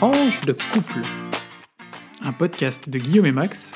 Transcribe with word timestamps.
Tranche 0.00 0.40
de 0.40 0.54
couple. 0.72 1.02
Un 2.22 2.32
podcast 2.32 2.88
de 2.88 2.98
Guillaume 2.98 3.26
et 3.26 3.32
Max. 3.32 3.74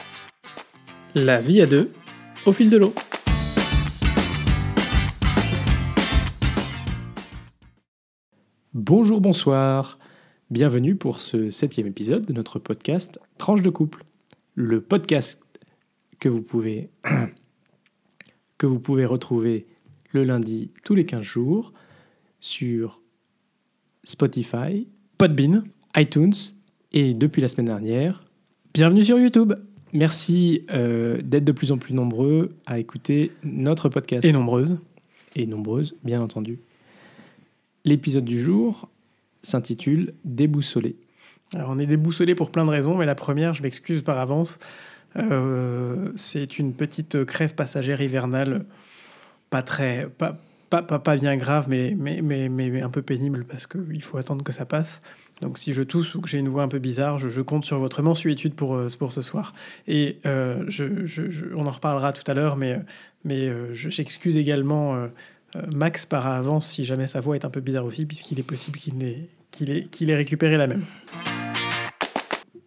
La 1.14 1.42
vie 1.42 1.60
à 1.60 1.66
deux, 1.66 1.92
au 2.46 2.52
fil 2.54 2.70
de 2.70 2.78
l'eau. 2.78 2.94
Bonjour, 8.72 9.20
bonsoir. 9.20 9.98
Bienvenue 10.48 10.96
pour 10.96 11.20
ce 11.20 11.50
septième 11.50 11.88
épisode 11.88 12.24
de 12.24 12.32
notre 12.32 12.58
podcast 12.58 13.20
Tranche 13.36 13.60
de 13.60 13.68
couple. 13.68 14.02
Le 14.54 14.80
podcast 14.80 15.38
que 16.20 16.30
vous 16.30 16.40
pouvez, 16.40 16.88
que 18.56 18.66
vous 18.66 18.80
pouvez 18.80 19.04
retrouver 19.04 19.66
le 20.12 20.24
lundi 20.24 20.72
tous 20.84 20.94
les 20.94 21.04
15 21.04 21.20
jours 21.20 21.74
sur 22.40 23.02
Spotify, 24.04 24.88
Podbean. 25.18 25.64
iTunes 25.96 26.34
et 26.92 27.14
depuis 27.14 27.42
la 27.42 27.48
semaine 27.48 27.66
dernière. 27.66 28.24
Bienvenue 28.72 29.04
sur 29.04 29.18
YouTube. 29.18 29.54
Merci 29.92 30.66
euh, 30.72 31.20
d'être 31.22 31.44
de 31.44 31.52
plus 31.52 31.70
en 31.70 31.78
plus 31.78 31.94
nombreux 31.94 32.56
à 32.66 32.78
écouter 32.78 33.32
notre 33.44 33.88
podcast. 33.88 34.24
Et 34.24 34.32
nombreuses. 34.32 34.76
Et 35.36 35.46
nombreuses, 35.46 35.94
bien 36.02 36.20
entendu. 36.20 36.58
L'épisode 37.84 38.24
du 38.24 38.40
jour 38.40 38.88
s'intitule 39.42 40.14
Déboussolé. 40.24 40.96
Alors, 41.54 41.70
on 41.70 41.78
est 41.78 41.86
déboussolé 41.86 42.34
pour 42.34 42.50
plein 42.50 42.64
de 42.64 42.70
raisons, 42.70 42.96
mais 42.96 43.06
la 43.06 43.14
première, 43.14 43.54
je 43.54 43.62
m'excuse 43.62 44.02
par 44.02 44.18
avance, 44.18 44.58
euh, 45.16 46.10
c'est 46.16 46.58
une 46.58 46.72
petite 46.72 47.24
crève 47.24 47.54
passagère 47.54 48.00
hivernale, 48.00 48.64
pas 49.50 49.62
très, 49.62 50.08
pas, 50.18 50.40
pas, 50.74 50.82
pas, 50.82 50.98
pas 50.98 51.16
bien 51.16 51.36
grave, 51.36 51.66
mais, 51.68 51.94
mais, 51.96 52.20
mais, 52.22 52.48
mais 52.48 52.80
un 52.82 52.88
peu 52.90 53.02
pénible 53.02 53.44
parce 53.44 53.66
qu'il 53.66 54.02
faut 54.02 54.16
attendre 54.18 54.42
que 54.42 54.52
ça 54.52 54.64
passe. 54.66 55.02
Donc 55.40 55.58
si 55.58 55.72
je 55.72 55.82
tousse 55.82 56.14
ou 56.14 56.20
que 56.20 56.28
j'ai 56.28 56.38
une 56.38 56.48
voix 56.48 56.62
un 56.62 56.68
peu 56.68 56.78
bizarre, 56.78 57.18
je, 57.18 57.28
je 57.28 57.40
compte 57.42 57.64
sur 57.64 57.78
votre 57.78 58.02
mensuétude 58.02 58.54
pour, 58.54 58.74
euh, 58.74 58.88
pour 58.98 59.12
ce 59.12 59.22
soir. 59.22 59.54
Et 59.86 60.18
euh, 60.26 60.64
je, 60.68 61.06
je- 61.06 61.30
je- 61.30 61.44
on 61.54 61.66
en 61.66 61.70
reparlera 61.70 62.12
tout 62.12 62.28
à 62.28 62.34
l'heure, 62.34 62.56
mais, 62.56 62.80
mais 63.24 63.48
euh, 63.48 63.72
je- 63.74 63.88
j'excuse 63.90 64.36
également 64.36 64.94
euh, 64.96 65.06
Max 65.72 66.06
par 66.06 66.26
avance 66.26 66.66
si 66.68 66.84
jamais 66.84 67.06
sa 67.06 67.20
voix 67.20 67.36
est 67.36 67.44
un 67.44 67.50
peu 67.50 67.60
bizarre 67.60 67.84
aussi, 67.84 68.04
puisqu'il 68.06 68.40
est 68.40 68.44
possible 68.44 68.78
qu'il 68.78 69.02
ait, 69.04 69.28
qu'il 69.52 69.70
ait, 69.70 69.84
qu'il 69.84 70.10
ait 70.10 70.16
récupéré 70.16 70.56
la 70.56 70.66
même. 70.66 70.82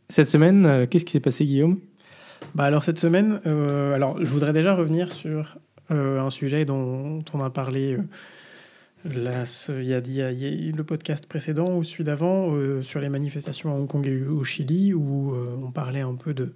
Cette 0.10 0.30
semaine, 0.30 0.88
qu'est-ce 0.90 1.04
qui 1.04 1.12
s'est 1.12 1.20
passé, 1.20 1.46
Guillaume? 1.46 1.80
Bah 2.56 2.64
alors 2.64 2.84
cette 2.84 2.98
semaine, 3.00 3.42
euh, 3.46 3.94
alors 3.94 4.24
je 4.24 4.32
voudrais 4.32 4.54
déjà 4.54 4.74
revenir 4.74 5.12
sur 5.12 5.58
euh, 5.92 6.20
un 6.20 6.30
sujet 6.30 6.66
dont 6.66 7.24
on 7.34 7.40
a 7.40 7.50
parlé 7.50 7.98
euh, 9.06 9.84
y, 9.84 9.94
a, 9.94 10.32
y 10.32 10.72
le 10.72 10.84
podcast 10.84 11.26
précédent 11.28 11.78
ou 11.78 11.84
celui 11.84 12.04
d'avant 12.04 12.54
euh, 12.54 12.82
sur 12.82 13.00
les 13.00 13.08
manifestations 13.08 13.72
à 13.72 13.76
Hong 13.76 13.88
Kong 13.88 14.06
et 14.06 14.26
au 14.26 14.44
Chili 14.44 14.94
où 14.94 15.34
on 15.64 15.72
parlait 15.72 16.02
un 16.02 16.16
peu 16.16 16.34
de, 16.34 16.54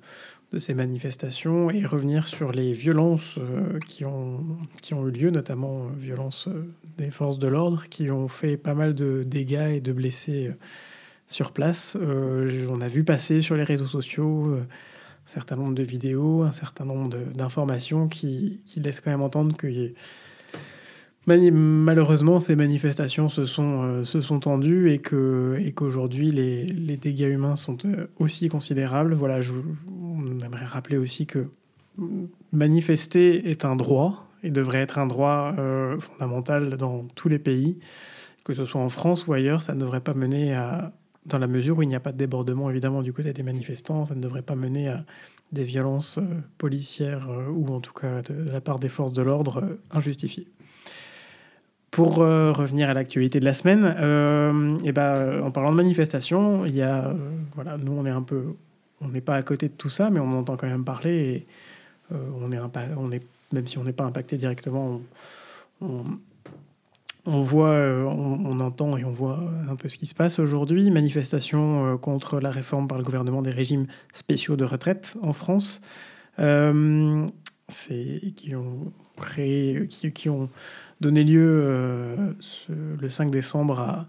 ces 0.58 0.74
manifestations 0.74 1.70
et 1.70 1.86
revenir 1.86 2.28
sur 2.28 2.52
les 2.52 2.74
violences 2.74 3.40
qui, 3.88 4.04
ont, 4.04 4.58
eu 4.92 5.12
lieu, 5.12 5.30
notamment 5.30 5.86
violences 5.98 6.50
des 6.98 7.10
forces 7.10 7.40
de 7.40 7.48
l'ordre 7.48 7.86
qui 7.90 8.12
ont 8.12 8.28
fait 8.28 8.58
pas 8.58 8.74
mal 8.74 8.94
de 8.94 9.24
dégâts 9.24 9.76
et 9.76 9.80
de 9.80 9.94
blessés 9.94 10.52
sur 11.30 11.54
place. 11.54 11.96
On 12.70 12.82
a 12.82 12.88
vu 12.90 13.06
passer 13.06 13.42
sur 13.42 13.56
les 13.56 13.64
réseaux 13.64 13.88
sociaux 13.88 14.58
un 15.28 15.32
certain 15.32 15.56
nombre 15.56 15.76
de 15.76 15.84
vidéos, 15.84 16.44
un 16.44 16.52
certain 16.52 16.86
nombre 16.86 17.16
d'informations 17.34 18.08
qui, 18.08 18.62
qui 18.66 18.80
laissent 18.80 19.00
quand 19.02 19.12
même 19.12 19.22
entendre 19.22 19.56
que 19.56 19.94
malheureusement 21.28 22.40
ces 22.40 22.56
manifestations 22.56 23.30
se 23.30 23.46
sont, 23.46 23.84
euh, 23.84 24.04
se 24.04 24.22
sont 24.22 24.40
tendues 24.40 24.92
et 24.92 25.00
que 25.00 25.56
et 25.60 25.72
qu'aujourd'hui 25.72 26.32
les, 26.32 26.66
les 26.66 26.98
dégâts 26.98 27.30
humains 27.32 27.56
sont 27.56 27.78
euh, 27.86 28.08
aussi 28.18 28.50
considérables. 28.50 29.14
Voilà, 29.14 29.42
je, 29.42 29.54
on 29.88 30.40
aimerait 30.40 30.66
rappeler 30.66 30.98
aussi 30.98 31.28
que 31.28 31.48
manifester 32.52 33.50
est 33.52 33.66
un 33.66 33.76
droit 33.76 34.28
et 34.44 34.50
devrait 34.50 34.80
être 34.80 34.98
un 34.98 35.06
droit 35.06 35.54
euh, 35.60 36.00
fondamental 36.00 36.76
dans 36.78 37.06
tous 37.16 37.30
les 37.30 37.40
pays, 37.40 37.78
que 38.44 38.54
ce 38.54 38.66
soit 38.66 38.82
en 38.82 38.90
France 38.90 39.28
ou 39.28 39.34
ailleurs, 39.34 39.62
ça 39.62 39.76
ne 39.76 39.80
devrait 39.80 40.02
pas 40.02 40.16
mener 40.16 40.56
à 40.56 40.94
dans 41.26 41.38
la 41.38 41.48
mesure 41.48 41.78
où 41.78 41.84
il 41.84 41.88
n'y 41.88 41.96
a 41.96 42.00
pas 42.00 42.12
de 42.12 42.18
débordement 42.18 42.70
évidemment 42.70 43.02
du 43.02 43.14
côté 43.14 43.34
des 43.34 43.44
manifestants, 43.44 44.06
ça 44.06 44.16
ne 44.16 44.22
devrait 44.22 44.42
pas 44.42 44.56
mener 44.56 44.90
à 44.90 45.04
des 45.52 45.64
violences 45.64 46.18
euh, 46.18 46.24
policières 46.58 47.30
euh, 47.30 47.48
ou 47.50 47.68
en 47.68 47.80
tout 47.80 47.94
cas 47.94 48.22
de, 48.22 48.52
la 48.52 48.62
part 48.62 48.80
des 48.80 48.90
forces 48.90 49.14
de 49.14 49.22
l'ordre 49.22 49.64
euh, 49.64 49.80
injustifiées. 49.92 50.48
Pour 51.92 52.16
revenir 52.16 52.90
à 52.90 52.94
l'actualité 52.94 53.42
de 53.42 53.46
la 53.46 53.54
semaine, 53.54 53.84
euh, 54.00 54.78
et 54.86 54.94
ben, 54.94 55.02
euh, 55.02 55.42
en 55.44 55.52
parlant 55.52 55.72
de 55.72 55.76
manifestations, 55.76 56.66
il 56.66 56.74
y 56.74 56.82
a, 56.82 57.14
voilà, 57.54 57.78
nous 57.78 57.92
on 57.92 58.06
est 58.06 58.10
un 58.12 58.22
peu, 58.22 58.56
on 59.02 59.10
n'est 59.10 59.20
pas 59.20 59.36
à 59.36 59.44
côté 59.44 59.68
de 59.68 59.74
tout 59.74 59.90
ça, 59.90 60.10
mais 60.10 60.22
on 60.22 60.32
entend 60.40 60.56
quand 60.56 60.68
même 60.68 60.86
parler 60.86 61.12
et 61.12 61.48
on 62.12 62.50
est, 62.54 62.60
on 62.96 63.12
est, 63.12 63.22
même 63.52 63.68
si 63.68 63.78
on 63.78 63.84
n'est 63.84 63.92
pas 63.92 64.06
impacté 64.06 64.38
directement, 64.38 65.02
on- 65.82 66.06
on 67.26 67.42
voit, 67.42 67.70
euh, 67.70 68.04
on, 68.04 68.60
entend 68.60 68.98
et 68.98 69.06
on 69.06 69.12
voit 69.12 69.40
un 69.70 69.76
peu 69.76 69.90
ce 69.90 69.98
qui 69.98 70.08
se 70.08 70.16
passe 70.16 70.40
aujourd'hui. 70.40 70.90
Manifestation 70.90 71.94
euh, 71.94 71.98
contre 71.98 72.40
la 72.40 72.52
réforme 72.52 72.88
par 72.88 72.98
le 72.98 73.04
gouvernement 73.04 73.42
des 73.42 73.52
régimes 73.52 73.88
spéciaux 74.14 74.56
de 74.56 74.66
retraite 74.66 75.18
en 75.22 75.34
France, 75.34 75.82
euh, 76.40 77.28
qui 78.36 78.56
ont 78.56 80.50
donné 81.00 81.24
lieu 81.24 81.62
euh, 81.64 82.34
le 82.70 83.10
5 83.10 83.32
décembre 83.32 83.80
à 83.80 84.08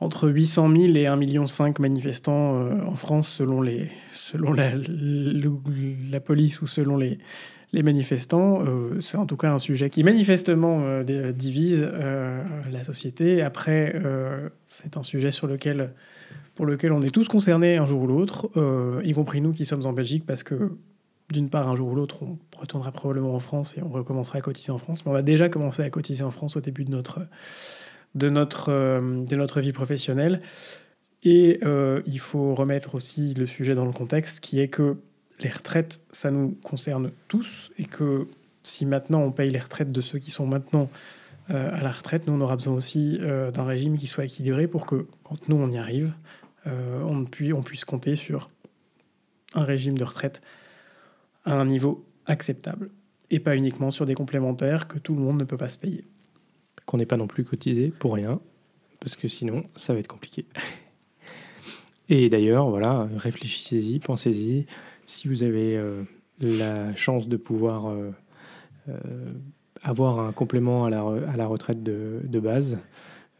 entre 0.00 0.28
800 0.28 0.68
000 0.76 0.82
et 0.94 1.04
1,5 1.04 1.16
million 1.16 1.44
manifestants 1.78 2.60
euh, 2.60 2.84
en 2.84 2.96
France 2.96 3.28
selon, 3.28 3.62
la 3.62 3.80
police 6.20 6.60
ou 6.60 6.66
selon 6.66 6.96
les, 6.96 7.18
les 7.76 7.82
manifestants. 7.82 8.64
Euh, 8.64 9.00
c'est 9.00 9.18
en 9.18 9.26
tout 9.26 9.36
cas 9.36 9.52
un 9.52 9.60
sujet 9.60 9.90
qui 9.90 10.02
manifestement 10.02 10.80
euh, 10.80 11.04
dé- 11.04 11.32
divise 11.32 11.86
euh, 11.86 12.42
la 12.70 12.82
société. 12.82 13.42
Après, 13.42 13.92
euh, 13.94 14.48
c'est 14.66 14.96
un 14.96 15.02
sujet 15.02 15.30
sur 15.30 15.46
lequel, 15.46 15.92
pour 16.54 16.66
lequel 16.66 16.92
on 16.92 17.02
est 17.02 17.14
tous 17.14 17.28
concernés 17.28 17.76
un 17.76 17.86
jour 17.86 18.02
ou 18.02 18.06
l'autre, 18.06 18.50
euh, 18.56 19.00
y 19.04 19.12
compris 19.12 19.40
nous 19.40 19.52
qui 19.52 19.66
sommes 19.66 19.86
en 19.86 19.92
Belgique, 19.92 20.24
parce 20.26 20.42
que 20.42 20.72
d'une 21.30 21.50
part, 21.50 21.68
un 21.68 21.76
jour 21.76 21.90
ou 21.90 21.94
l'autre, 21.94 22.22
on 22.22 22.38
retournera 22.58 22.92
probablement 22.92 23.34
en 23.34 23.40
France 23.40 23.76
et 23.76 23.82
on 23.82 23.88
recommencera 23.88 24.38
à 24.38 24.40
cotiser 24.40 24.72
en 24.72 24.78
France. 24.78 25.04
Mais 25.04 25.12
on 25.12 25.16
a 25.16 25.22
déjà 25.22 25.48
commencé 25.48 25.82
à 25.82 25.90
cotiser 25.90 26.24
en 26.24 26.30
France 26.30 26.56
au 26.56 26.60
début 26.60 26.84
de 26.84 26.90
notre, 26.90 27.20
de 28.14 28.30
notre, 28.30 28.70
euh, 28.70 29.24
de 29.24 29.36
notre 29.36 29.60
vie 29.60 29.72
professionnelle. 29.72 30.40
Et 31.24 31.58
euh, 31.64 32.00
il 32.06 32.20
faut 32.20 32.54
remettre 32.54 32.94
aussi 32.94 33.34
le 33.34 33.46
sujet 33.46 33.74
dans 33.74 33.84
le 33.84 33.92
contexte, 33.92 34.38
qui 34.38 34.60
est 34.60 34.68
que 34.68 34.98
les 35.40 35.50
retraites, 35.50 36.00
ça 36.12 36.30
nous 36.30 36.56
concerne 36.62 37.12
tous, 37.28 37.70
et 37.78 37.84
que 37.84 38.28
si 38.62 38.86
maintenant 38.86 39.22
on 39.22 39.32
paye 39.32 39.50
les 39.50 39.58
retraites 39.58 39.92
de 39.92 40.00
ceux 40.00 40.18
qui 40.18 40.30
sont 40.30 40.46
maintenant 40.46 40.90
euh, 41.50 41.70
à 41.72 41.82
la 41.82 41.92
retraite, 41.92 42.26
nous 42.26 42.32
on 42.32 42.40
aura 42.40 42.56
besoin 42.56 42.74
aussi 42.74 43.18
euh, 43.20 43.50
d'un 43.50 43.64
régime 43.64 43.96
qui 43.96 44.06
soit 44.06 44.24
équilibré 44.24 44.66
pour 44.66 44.86
que 44.86 45.06
quand 45.22 45.48
nous 45.48 45.56
on 45.56 45.70
y 45.70 45.78
arrive, 45.78 46.12
euh, 46.66 47.02
on, 47.02 47.24
puisse, 47.24 47.52
on 47.52 47.62
puisse 47.62 47.84
compter 47.84 48.16
sur 48.16 48.50
un 49.54 49.62
régime 49.62 49.96
de 49.96 50.04
retraite 50.04 50.40
à 51.44 51.54
un 51.54 51.64
niveau 51.64 52.04
acceptable, 52.26 52.90
et 53.30 53.38
pas 53.38 53.56
uniquement 53.56 53.90
sur 53.90 54.06
des 54.06 54.14
complémentaires 54.14 54.88
que 54.88 54.98
tout 54.98 55.14
le 55.14 55.20
monde 55.20 55.38
ne 55.38 55.44
peut 55.44 55.56
pas 55.56 55.68
se 55.68 55.78
payer. 55.78 56.04
Qu'on 56.86 56.96
n'ait 56.98 57.06
pas 57.06 57.16
non 57.16 57.26
plus 57.26 57.44
cotisé 57.44 57.92
pour 57.96 58.14
rien, 58.14 58.40
parce 59.00 59.16
que 59.16 59.28
sinon, 59.28 59.64
ça 59.76 59.92
va 59.92 60.00
être 60.00 60.08
compliqué. 60.08 60.46
Et 62.08 62.28
d'ailleurs, 62.28 62.68
voilà, 62.68 63.08
réfléchissez-y, 63.16 63.98
pensez-y. 63.98 64.66
Si 65.06 65.28
vous 65.28 65.42
avez 65.42 65.76
euh, 65.76 66.02
la 66.40 66.94
chance 66.96 67.28
de 67.28 67.36
pouvoir 67.36 67.86
euh, 67.86 68.10
euh, 68.88 68.94
avoir 69.82 70.20
un 70.20 70.32
complément 70.32 70.84
à 70.84 70.90
la, 70.90 71.00
à 71.32 71.36
la 71.36 71.46
retraite 71.46 71.82
de, 71.82 72.20
de 72.24 72.40
base, 72.40 72.78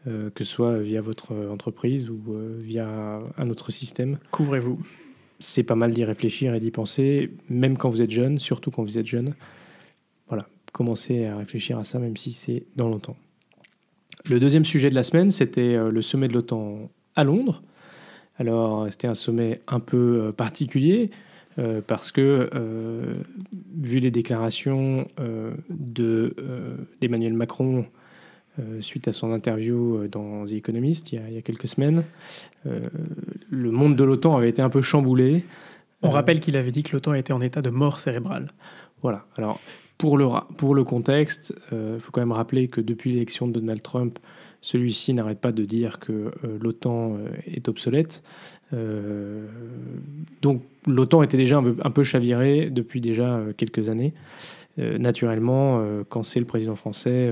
euh, 0.07 0.29
que 0.29 0.43
ce 0.43 0.51
soit 0.51 0.79
via 0.79 1.01
votre 1.01 1.35
entreprise 1.51 2.09
ou 2.09 2.21
euh, 2.29 2.57
via 2.61 3.19
un 3.37 3.49
autre 3.49 3.71
système, 3.71 4.17
Couvrez-vous. 4.31 4.79
c'est 5.39 5.63
pas 5.63 5.75
mal 5.75 5.93
d'y 5.93 6.05
réfléchir 6.05 6.53
et 6.55 6.59
d'y 6.59 6.71
penser, 6.71 7.31
même 7.49 7.77
quand 7.77 7.89
vous 7.89 8.01
êtes 8.01 8.11
jeune, 8.11 8.39
surtout 8.39 8.71
quand 8.71 8.83
vous 8.83 8.97
êtes 8.97 9.05
jeune. 9.05 9.35
Voilà, 10.29 10.47
commencez 10.71 11.25
à 11.25 11.35
réfléchir 11.37 11.77
à 11.77 11.83
ça, 11.83 11.99
même 11.99 12.15
si 12.15 12.31
c'est 12.31 12.63
dans 12.77 12.87
longtemps. 12.87 13.17
Le 14.29 14.39
deuxième 14.39 14.65
sujet 14.65 14.89
de 14.89 14.95
la 14.95 15.03
semaine, 15.03 15.31
c'était 15.31 15.77
le 15.77 16.01
sommet 16.01 16.27
de 16.27 16.33
l'OTAN 16.33 16.89
à 17.15 17.23
Londres. 17.23 17.61
Alors, 18.37 18.87
c'était 18.91 19.07
un 19.07 19.15
sommet 19.15 19.61
un 19.67 19.79
peu 19.79 20.33
particulier 20.35 21.11
euh, 21.59 21.81
parce 21.85 22.11
que, 22.11 22.49
euh, 22.53 23.13
vu 23.75 23.99
les 23.99 24.11
déclarations 24.11 25.07
euh, 25.19 25.51
de, 25.69 26.35
d'Emmanuel 27.01 27.33
Macron 27.33 27.85
suite 28.79 29.07
à 29.07 29.13
son 29.13 29.33
interview 29.33 30.07
dans 30.07 30.47
The 30.47 30.53
Economist 30.53 31.11
il 31.11 31.19
y 31.19 31.19
a, 31.19 31.29
il 31.29 31.35
y 31.35 31.37
a 31.37 31.43
quelques 31.43 31.67
semaines, 31.67 32.03
le 32.65 33.69
monde 33.69 33.95
de 33.95 34.03
l'OTAN 34.03 34.35
avait 34.35 34.49
été 34.49 34.63
un 34.63 34.69
peu 34.71 34.81
chamboulé. 34.81 35.45
On 36.01 36.09
rappelle 36.09 36.39
qu'il 36.39 36.57
avait 36.57 36.71
dit 36.71 36.81
que 36.81 36.93
l'OTAN 36.93 37.13
était 37.13 37.33
en 37.33 37.41
état 37.41 37.61
de 37.61 37.69
mort 37.69 37.99
cérébrale. 37.99 38.47
Voilà. 39.03 39.27
Alors, 39.35 39.59
pour 39.99 40.17
le, 40.17 40.25
pour 40.57 40.73
le 40.73 40.83
contexte, 40.83 41.53
il 41.71 41.99
faut 41.99 42.11
quand 42.11 42.21
même 42.21 42.31
rappeler 42.31 42.67
que 42.67 42.81
depuis 42.81 43.11
l'élection 43.11 43.47
de 43.47 43.59
Donald 43.59 43.83
Trump, 43.83 44.17
celui-ci 44.61 45.13
n'arrête 45.13 45.39
pas 45.39 45.51
de 45.51 45.63
dire 45.63 45.99
que 45.99 46.31
l'OTAN 46.59 47.15
est 47.45 47.69
obsolète. 47.69 48.23
Donc 48.71 50.61
l'OTAN 50.85 51.23
était 51.23 51.37
déjà 51.37 51.57
un 51.57 51.91
peu, 51.91 52.03
chaviré 52.03 52.69
depuis 52.69 53.01
déjà 53.01 53.41
quelques 53.55 53.89
années. 53.89 54.13
naturellement, 54.77 55.83
quand 56.09 56.23
c'est 56.23 56.39
le 56.39 56.45
président 56.45 56.75
français, 56.75 57.31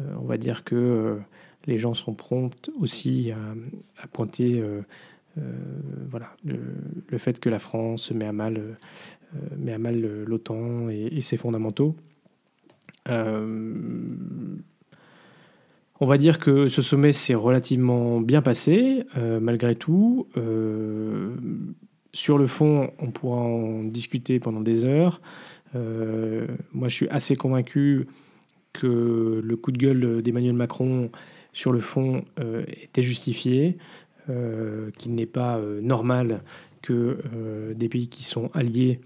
on 0.00 0.24
va 0.24 0.36
dire 0.36 0.64
que 0.64 1.18
les 1.66 1.78
gens 1.78 1.94
seront 1.94 2.14
prompts 2.14 2.70
aussi 2.80 3.32
à, 4.02 4.06
pointer 4.08 4.62
voilà, 6.10 6.34
le, 6.44 7.18
fait 7.18 7.38
que 7.38 7.48
la 7.48 7.58
France 7.58 8.10
met 8.10 8.26
à 8.26 8.32
mal, 8.32 8.76
met 9.56 9.72
à 9.72 9.78
mal 9.78 10.00
l'OTAN 10.24 10.88
et, 10.88 11.20
ses 11.20 11.36
fondamentaux. 11.36 11.94
Euh, 15.98 16.04
on 16.04 16.06
va 16.06 16.18
dire 16.18 16.38
que 16.38 16.68
ce 16.68 16.82
sommet 16.82 17.12
s'est 17.12 17.34
relativement 17.34 18.20
bien 18.20 18.42
passé, 18.42 19.04
euh, 19.16 19.40
malgré 19.40 19.74
tout. 19.74 20.26
Euh, 20.36 21.34
sur 22.12 22.38
le 22.38 22.46
fond, 22.46 22.90
on 22.98 23.10
pourra 23.10 23.40
en 23.40 23.84
discuter 23.84 24.40
pendant 24.40 24.60
des 24.60 24.84
heures. 24.84 25.20
moi, 25.74 26.88
je 26.88 26.94
suis 26.94 27.08
assez 27.10 27.36
convaincu 27.36 28.06
que 28.72 29.40
le 29.44 29.56
coup 29.56 29.70
de 29.72 29.78
gueule 29.78 30.22
d'Emmanuel 30.22 30.54
Macron, 30.54 31.10
sur 31.52 31.70
le 31.70 31.80
fond, 31.80 32.24
était 32.66 33.02
justifié, 33.02 33.76
qu'il 34.26 35.14
n'est 35.14 35.26
pas 35.26 35.60
normal 35.82 36.42
que 36.80 37.18
des 37.74 37.88
pays 37.90 38.08
qui 38.08 38.24
sont 38.24 38.50
alliés 38.54 39.00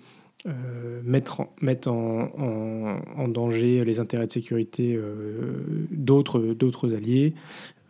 euh, 0.44 1.00
mettre, 1.04 1.42
en, 1.42 1.54
mettre 1.60 1.88
en, 1.88 3.28
danger 3.28 3.84
les 3.84 4.00
intérêts 4.00 4.26
de 4.26 4.32
sécurité 4.32 4.96
euh, 4.96 5.86
d'autres 5.90 6.94
alliés. 6.96 7.34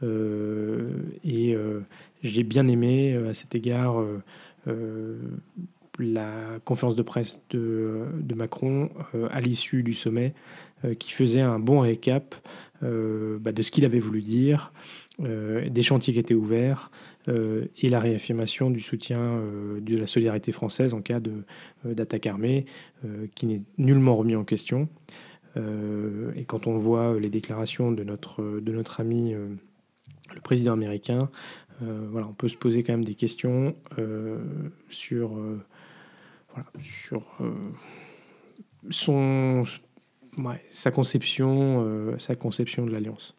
Euh, 0.02 0.90
et 1.24 1.56
j'ai 2.22 2.42
bien 2.42 2.68
aimé 2.68 3.14
à 3.14 3.32
cet 3.32 3.54
égard 3.54 4.04
la 5.98 6.58
conférence 6.64 6.96
de 6.96 7.02
presse 7.02 7.40
de, 7.50 8.06
de 8.20 8.34
Macron 8.34 8.90
à 9.30 9.40
l'issue 9.40 9.82
du 9.82 9.94
sommet 9.94 10.34
qui 10.98 11.12
faisait 11.12 11.40
un 11.40 11.58
bon 11.58 11.80
récap 11.80 12.34
bah, 12.82 13.52
de 13.52 13.62
ce 13.62 13.70
qu'il 13.70 13.84
avait 13.84 14.00
voulu 14.00 14.20
dire, 14.22 14.72
des 15.18 15.82
chantiers 15.82 16.12
qui 16.12 16.20
étaient 16.20 16.34
ouverts, 16.34 16.90
euh, 17.28 17.66
et 17.76 17.88
la 17.88 18.00
réaffirmation 18.00 18.70
du 18.70 18.80
soutien 18.80 19.20
euh, 19.20 19.80
de 19.80 19.96
la 19.96 20.06
solidarité 20.08 20.50
française 20.50 20.92
en 20.92 21.00
cas 21.00 21.20
euh, 21.20 21.94
d'attaque 21.94 22.26
armée, 22.26 22.66
qui 23.34 23.46
n'est 23.46 23.62
nullement 23.78 24.14
remis 24.14 24.36
en 24.36 24.44
question. 24.44 24.88
et 25.56 26.44
quand 26.44 26.68
on 26.68 26.76
voit 26.76 27.18
les 27.18 27.30
déclarations 27.30 27.90
de 27.90 28.04
notre, 28.04 28.60
de 28.60 28.72
notre 28.72 29.00
ami 29.00 29.32
le 29.32 30.40
président 30.40 30.72
américain, 30.72 31.18
voilà, 31.80 32.28
on 32.28 32.32
peut 32.32 32.46
se 32.46 32.56
poser 32.56 32.84
quand 32.84 32.92
même 32.92 33.04
des 33.04 33.16
questions 33.16 33.74
sur, 34.88 35.30
voilà, 36.50 36.70
sur 36.80 37.26
son, 38.90 39.64
sa, 40.70 40.92
conception, 40.92 42.16
sa 42.20 42.36
conception 42.36 42.86
de 42.86 42.92
l'alliance. 42.92 43.34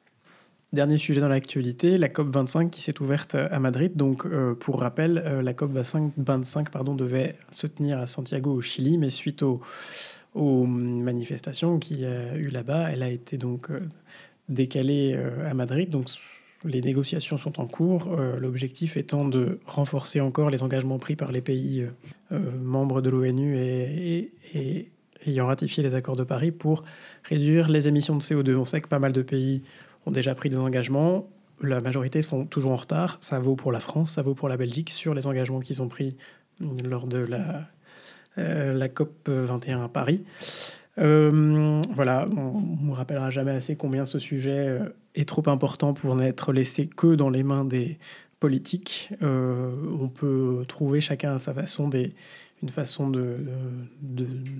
Dernier 0.73 0.97
sujet 0.97 1.21
dans 1.21 1.27
l'actualité, 1.27 1.99
la 1.99 2.07
COP25 2.07 2.71
qui 2.71 2.81
s'est 2.81 2.99
ouverte 2.99 3.35
à 3.35 3.59
Madrid. 3.59 3.95
Donc, 3.95 4.25
euh, 4.25 4.55
pour 4.55 4.79
rappel, 4.79 5.21
euh, 5.23 5.43
la 5.43 5.53
COP25 5.53 6.71
pardon, 6.71 6.95
devait 6.95 7.33
se 7.51 7.67
tenir 7.67 7.99
à 7.99 8.07
Santiago 8.07 8.51
au 8.51 8.61
Chili, 8.61 8.97
mais 8.97 9.11
suite 9.11 9.43
aux, 9.43 9.61
manifestations 10.65 11.77
qu'il 11.77 11.99
y 11.99 12.07
a 12.07 12.35
eu 12.35 12.47
là-bas, 12.47 12.89
elle 12.91 13.03
a 13.03 13.09
été 13.09 13.37
donc 13.37 13.69
euh, 13.69 13.81
décalée 14.49 15.15
à 15.45 15.53
Madrid. 15.53 15.91
Donc, 15.91 16.07
les 16.65 16.81
négociations 16.81 17.37
sont 17.37 17.61
en 17.61 17.67
cours, 17.67 18.15
l'objectif 18.39 18.97
étant 18.97 19.25
de 19.25 19.59
renforcer 19.67 20.21
encore 20.21 20.49
les 20.49 20.63
engagements 20.63 20.97
pris 20.97 21.15
par 21.15 21.31
les 21.31 21.41
pays 21.41 21.85
membres 22.31 23.01
de 23.01 23.09
l'ONU 23.09 23.57
et 23.57 24.31
ayant 25.27 25.47
ratifié 25.47 25.83
les 25.83 25.93
accords 25.93 26.15
de 26.15 26.23
Paris 26.23 26.51
pour 26.51 26.83
réduire 27.23 27.69
les 27.69 27.87
émissions 27.87 28.15
de 28.15 28.21
CO2. 28.21 28.55
On 28.55 28.65
sait 28.65 28.81
que 28.81 28.87
pas 28.87 28.99
mal 28.99 29.11
de 29.11 29.21
pays 29.21 29.61
ont 30.05 30.11
déjà 30.11 30.35
pris 30.35 30.49
des 30.49 30.57
engagements. 30.57 31.27
La 31.61 31.81
majorité 31.81 32.21
sont 32.21 32.45
toujours 32.45 32.71
en 32.71 32.77
retard. 32.77 33.17
Ça 33.21 33.39
vaut 33.39 33.55
pour 33.55 33.71
la 33.71 33.79
France, 33.79 34.11
ça 34.11 34.21
vaut 34.21 34.33
pour 34.33 34.49
la 34.49 34.57
Belgique 34.57 34.89
sur 34.89 35.13
les 35.13 35.27
engagements 35.27 35.59
qu'ils 35.59 35.81
ont 35.81 35.87
pris 35.87 36.15
lors 36.59 37.07
de 37.07 37.17
la, 37.17 37.67
euh, 38.37 38.73
la 38.73 38.89
COP 38.89 39.29
21 39.29 39.83
à 39.83 39.87
Paris. 39.87 40.23
Euh, 40.99 41.81
voilà, 41.93 42.25
on 42.35 42.87
ne 42.87 42.93
rappellera 42.93 43.29
jamais 43.29 43.51
assez 43.51 43.75
combien 43.75 44.05
ce 44.05 44.19
sujet 44.19 44.67
euh, 44.67 44.89
est 45.15 45.27
trop 45.27 45.47
important 45.47 45.93
pour 45.93 46.15
n'être 46.15 46.53
laissé 46.53 46.87
que 46.87 47.15
dans 47.15 47.29
les 47.29 47.43
mains 47.43 47.65
des 47.65 47.97
politiques. 48.39 49.09
on 49.21 50.09
peut 50.09 50.65
trouver 50.67 50.99
chacun 50.99 51.35
à 51.35 51.39
sa 51.39 51.53
façon 51.53 51.87
des, 51.87 52.13
une 52.61 52.67
façon 52.67 53.09
de, 53.09 53.37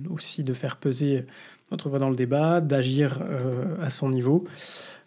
aussi 0.08 0.42
de 0.42 0.54
faire 0.54 0.78
peser 0.78 1.26
notre 1.70 1.90
voix 1.90 1.98
dans 1.98 2.08
le 2.08 2.16
débat, 2.16 2.62
d'agir 2.62 3.20
à 3.82 3.90
son 3.90 4.08
niveau. 4.08 4.46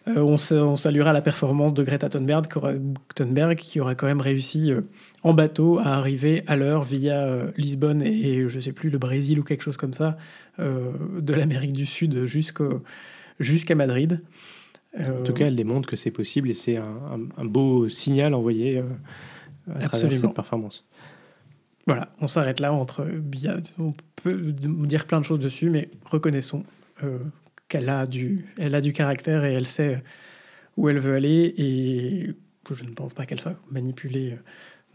Euh, 0.07 0.21
on, 0.21 0.75
saluera 0.75 1.11
la 1.11 1.21
performance 1.21 1.73
de 1.73 1.83
Greta 1.83 2.09
Thunberg, 2.09 2.47
Thunberg 3.15 3.57
qui 3.57 3.79
aura 3.79 3.95
quand 3.95 4.07
même 4.07 4.21
réussi 4.21 4.71
euh, 4.71 4.81
en 5.23 5.33
bateau 5.33 5.79
à 5.79 5.95
arriver 5.95 6.43
à 6.47 6.55
l'heure 6.55 6.83
via 6.83 7.25
euh, 7.25 7.51
Lisbonne 7.57 8.01
et, 8.01 8.47
je 8.47 8.59
sais 8.59 8.71
plus 8.71 8.89
le 8.89 8.97
Brésil 8.97 9.39
ou 9.39 9.43
quelque 9.43 9.63
chose 9.63 9.77
comme 9.77 9.93
ça, 9.93 10.17
de 10.59 11.33
l'Amérique 11.33 11.73
du 11.73 11.85
Sud 11.85 12.25
jusqu'à 13.39 13.75
Madrid. 13.75 14.21
En 14.97 15.23
tout 15.23 15.33
cas, 15.33 15.47
elle 15.47 15.55
démontre 15.55 15.87
que 15.87 15.95
c'est 15.95 16.09
possible 16.09 16.49
et 16.49 16.55
c'est 16.55 16.77
un, 16.77 17.45
beau 17.45 17.87
signal 17.89 18.33
envoyé 18.33 18.81
à 19.75 19.87
travers 19.87 20.13
cette 20.13 20.33
performance. 20.33 20.85
Voilà, 21.85 22.09
on 22.19 22.27
s'arrête 22.27 22.59
là. 22.59 22.73
Entre, 22.73 23.05
on 23.77 23.93
peut 24.15 24.51
dire 24.51 25.05
plein 25.05 25.19
de 25.19 25.25
choses 25.25 25.39
dessus, 25.39 25.69
mais 25.69 25.89
reconnaissons 26.05 26.63
qu'elle 27.67 27.89
a 27.89 28.05
du, 28.05 28.45
elle 28.57 28.75
a 28.75 28.81
du 28.81 28.93
caractère 28.93 29.43
et 29.45 29.53
elle 29.53 29.67
sait 29.67 30.01
où 30.77 30.89
elle 30.89 30.99
veut 30.99 31.15
aller 31.15 31.53
et 31.57 32.33
que 32.63 32.75
je 32.75 32.85
ne 32.85 32.91
pense 32.91 33.13
pas 33.13 33.25
qu'elle 33.25 33.39
soit 33.39 33.55
manipulée 33.71 34.33
euh, 34.33 34.43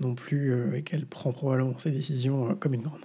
non 0.00 0.14
plus 0.14 0.52
euh, 0.52 0.74
et 0.74 0.82
qu'elle 0.82 1.06
prend 1.06 1.32
probablement 1.32 1.76
ses 1.78 1.90
décisions 1.90 2.50
euh, 2.50 2.54
comme 2.54 2.74
une 2.74 2.82
grande. 2.82 3.00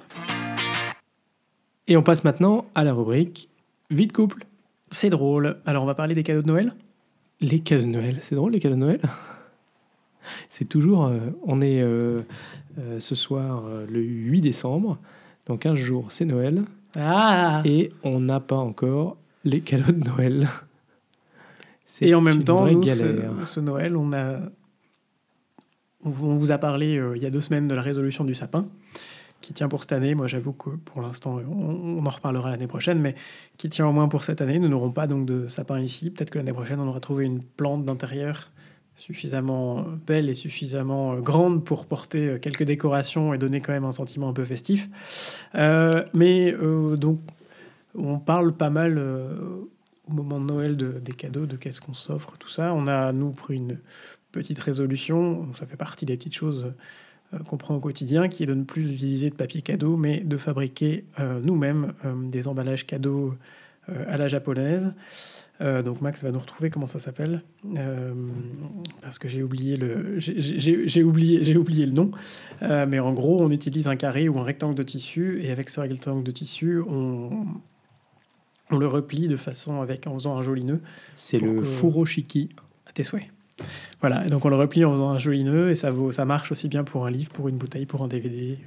Et 1.87 1.97
on 1.97 2.03
passe 2.03 2.23
maintenant 2.23 2.65
à 2.75 2.83
la 2.83 2.93
rubrique 2.93 3.49
Vie 3.89 4.07
de 4.07 4.11
couple. 4.11 4.45
C'est 4.91 5.09
drôle. 5.09 5.57
Alors 5.65 5.83
on 5.83 5.85
va 5.85 5.95
parler 5.95 6.13
des 6.13 6.23
cadeaux 6.23 6.41
de 6.41 6.47
Noël? 6.47 6.73
Les 7.39 7.59
cadeaux 7.59 7.83
de 7.83 7.87
Noël, 7.87 8.19
c'est 8.21 8.35
drôle 8.35 8.51
les 8.51 8.59
cadeaux 8.59 8.75
de 8.75 8.79
Noël? 8.79 9.01
C'est 10.49 10.65
toujours, 10.65 11.09
on 11.45 11.61
est 11.61 11.81
ce 12.99 13.15
soir 13.15 13.63
le 13.89 14.01
8 14.01 14.41
décembre, 14.41 14.97
dans 15.45 15.55
15 15.55 15.75
jours 15.75 16.11
c'est 16.11 16.25
Noël. 16.25 16.65
Ah 16.97 17.61
Et 17.63 17.93
on 18.03 18.19
n'a 18.19 18.41
pas 18.41 18.57
encore 18.57 19.15
les 19.47 19.61
cadeaux 19.61 19.91
de 19.91 20.07
Noël. 20.07 20.47
Et 22.01 22.13
en 22.13 22.21
même 22.21 22.43
temps, 22.43 22.67
nous, 22.67 22.83
ce, 22.83 23.59
Noël, 23.59 23.95
on 23.95 24.13
a, 24.13 24.39
on 26.03 26.09
vous 26.09 26.51
a 26.51 26.57
parlé 26.57 26.97
euh, 26.97 27.15
il 27.15 27.23
y 27.23 27.25
a 27.25 27.29
deux 27.29 27.41
semaines 27.41 27.67
de 27.67 27.75
la 27.75 27.81
résolution 27.81 28.23
du 28.23 28.35
sapin, 28.35 28.67
qui 29.41 29.53
tient 29.53 29.67
pour 29.67 29.81
cette 29.81 29.93
année. 29.93 30.13
Moi, 30.13 30.27
j'avoue 30.27 30.53
que 30.53 30.69
pour 30.69 31.01
l'instant, 31.01 31.39
on, 31.49 32.05
en 32.05 32.09
reparlera 32.09 32.49
l'année 32.49 32.67
prochaine, 32.67 32.99
mais 32.99 33.15
qui 33.57 33.69
tient 33.69 33.87
au 33.87 33.91
moins 33.91 34.07
pour 34.07 34.23
cette 34.23 34.41
année. 34.41 34.59
Nous 34.59 34.69
n'aurons 34.69 34.91
pas 34.91 35.07
donc 35.07 35.25
de 35.25 35.47
sapin 35.47 35.79
ici. 35.79 36.11
Peut-être 36.11 36.29
que 36.29 36.37
l'année 36.37 36.53
prochaine, 36.53 36.79
on 36.79 36.87
aura 36.87 36.99
trouvé 36.99 37.25
une 37.25 37.41
plante 37.41 37.85
d'intérieur 37.85 38.51
suffisamment 38.95 39.85
belle 40.07 40.27
et 40.27 40.33
suffisamment 40.33 41.13
euh, 41.13 41.19
grande 41.19 41.63
pour 41.63 41.85
porter 41.85 42.29
euh, 42.29 42.39
quelques 42.39 42.63
décorations 42.63 43.31
et 43.31 43.37
donner 43.37 43.61
quand 43.61 43.71
même 43.71 43.85
un 43.85 43.91
sentiment 43.91 44.29
un 44.29 44.33
peu 44.33 44.43
festif. 44.43 44.89
mais 45.53 46.55
donc 46.97 47.19
on 47.97 48.19
parle 48.19 48.53
pas 48.53 48.69
mal 48.69 48.97
euh, 48.97 49.35
au 50.07 50.13
moment 50.13 50.39
de 50.39 50.45
Noël 50.45 50.77
de, 50.77 50.91
des 50.99 51.13
cadeaux, 51.13 51.45
de 51.45 51.57
qu'est-ce 51.57 51.81
qu'on 51.81 51.93
s'offre, 51.93 52.37
tout 52.37 52.49
ça. 52.49 52.73
On 52.73 52.87
a, 52.87 53.11
nous, 53.11 53.31
pris 53.31 53.57
une 53.57 53.79
petite 54.31 54.59
résolution, 54.59 55.47
ça 55.55 55.65
fait 55.65 55.77
partie 55.77 56.05
des 56.05 56.15
petites 56.15 56.35
choses 56.35 56.73
euh, 57.33 57.39
qu'on 57.39 57.57
prend 57.57 57.75
au 57.75 57.79
quotidien, 57.79 58.27
qui 58.27 58.43
est 58.43 58.45
de 58.45 58.53
ne 58.53 58.63
plus 58.63 58.93
utiliser 58.93 59.29
de 59.29 59.35
papier 59.35 59.61
cadeau, 59.61 59.97
mais 59.97 60.19
de 60.19 60.37
fabriquer 60.37 61.05
euh, 61.19 61.41
nous-mêmes 61.43 61.93
des 62.25 62.47
emballages 62.47 62.85
cadeaux 62.85 63.33
à 64.09 64.17
la 64.17 64.27
japonaise. 64.27 64.91
donc 65.61 66.01
Max 66.01 66.21
va 66.21 66.31
nous 66.31 66.39
retrouver 66.39 66.69
comment 66.69 66.87
ça 66.87 66.99
s'appelle 66.99 67.41
parce 69.01 69.17
que 69.17 69.29
j'ai 69.29 69.41
oublié 69.41 69.77
le 69.77 70.19
j'ai 70.19 71.03
oublié 71.05 71.85
le 71.85 71.93
nom 71.93 72.11
mais 72.61 72.99
en 72.99 73.13
gros 73.13 73.41
on 73.41 73.49
utilise 73.49 73.87
un 73.87 73.95
carré 73.95 74.27
ou 74.27 74.37
un 74.39 74.43
rectangle 74.43 74.75
de 74.75 74.83
tissu 74.83 75.39
et 75.41 75.51
avec 75.51 75.69
ce 75.69 75.79
rectangle 75.79 76.21
de 76.21 76.31
tissu 76.31 76.81
on 76.81 77.45
on 78.69 78.77
le 78.77 78.87
replie 78.87 79.27
de 79.27 79.37
façon 79.37 79.81
avec 79.81 80.07
en 80.07 80.13
faisant 80.13 80.37
un 80.37 80.41
joli 80.41 80.63
nœud. 80.63 80.81
C'est 81.15 81.39
le 81.39 81.63
furoshiki. 81.63 82.49
À 82.85 82.91
tes 82.91 83.03
souhaits. 83.03 83.27
Voilà, 84.01 84.23
donc 84.25 84.45
on 84.45 84.49
le 84.49 84.55
replie 84.55 84.85
en 84.85 84.91
faisant 84.91 85.09
un 85.09 85.17
joli 85.17 85.43
nœud 85.43 85.71
et 85.71 85.75
ça, 85.75 85.89
vaut, 85.89 86.11
ça 86.11 86.25
marche 86.25 86.51
aussi 86.51 86.67
bien 86.67 86.83
pour 86.83 87.05
un 87.05 87.11
livre, 87.11 87.31
pour 87.31 87.47
une 87.47 87.57
bouteille, 87.57 87.85
pour 87.85 88.03
un 88.03 88.07
DVD. 88.07 88.57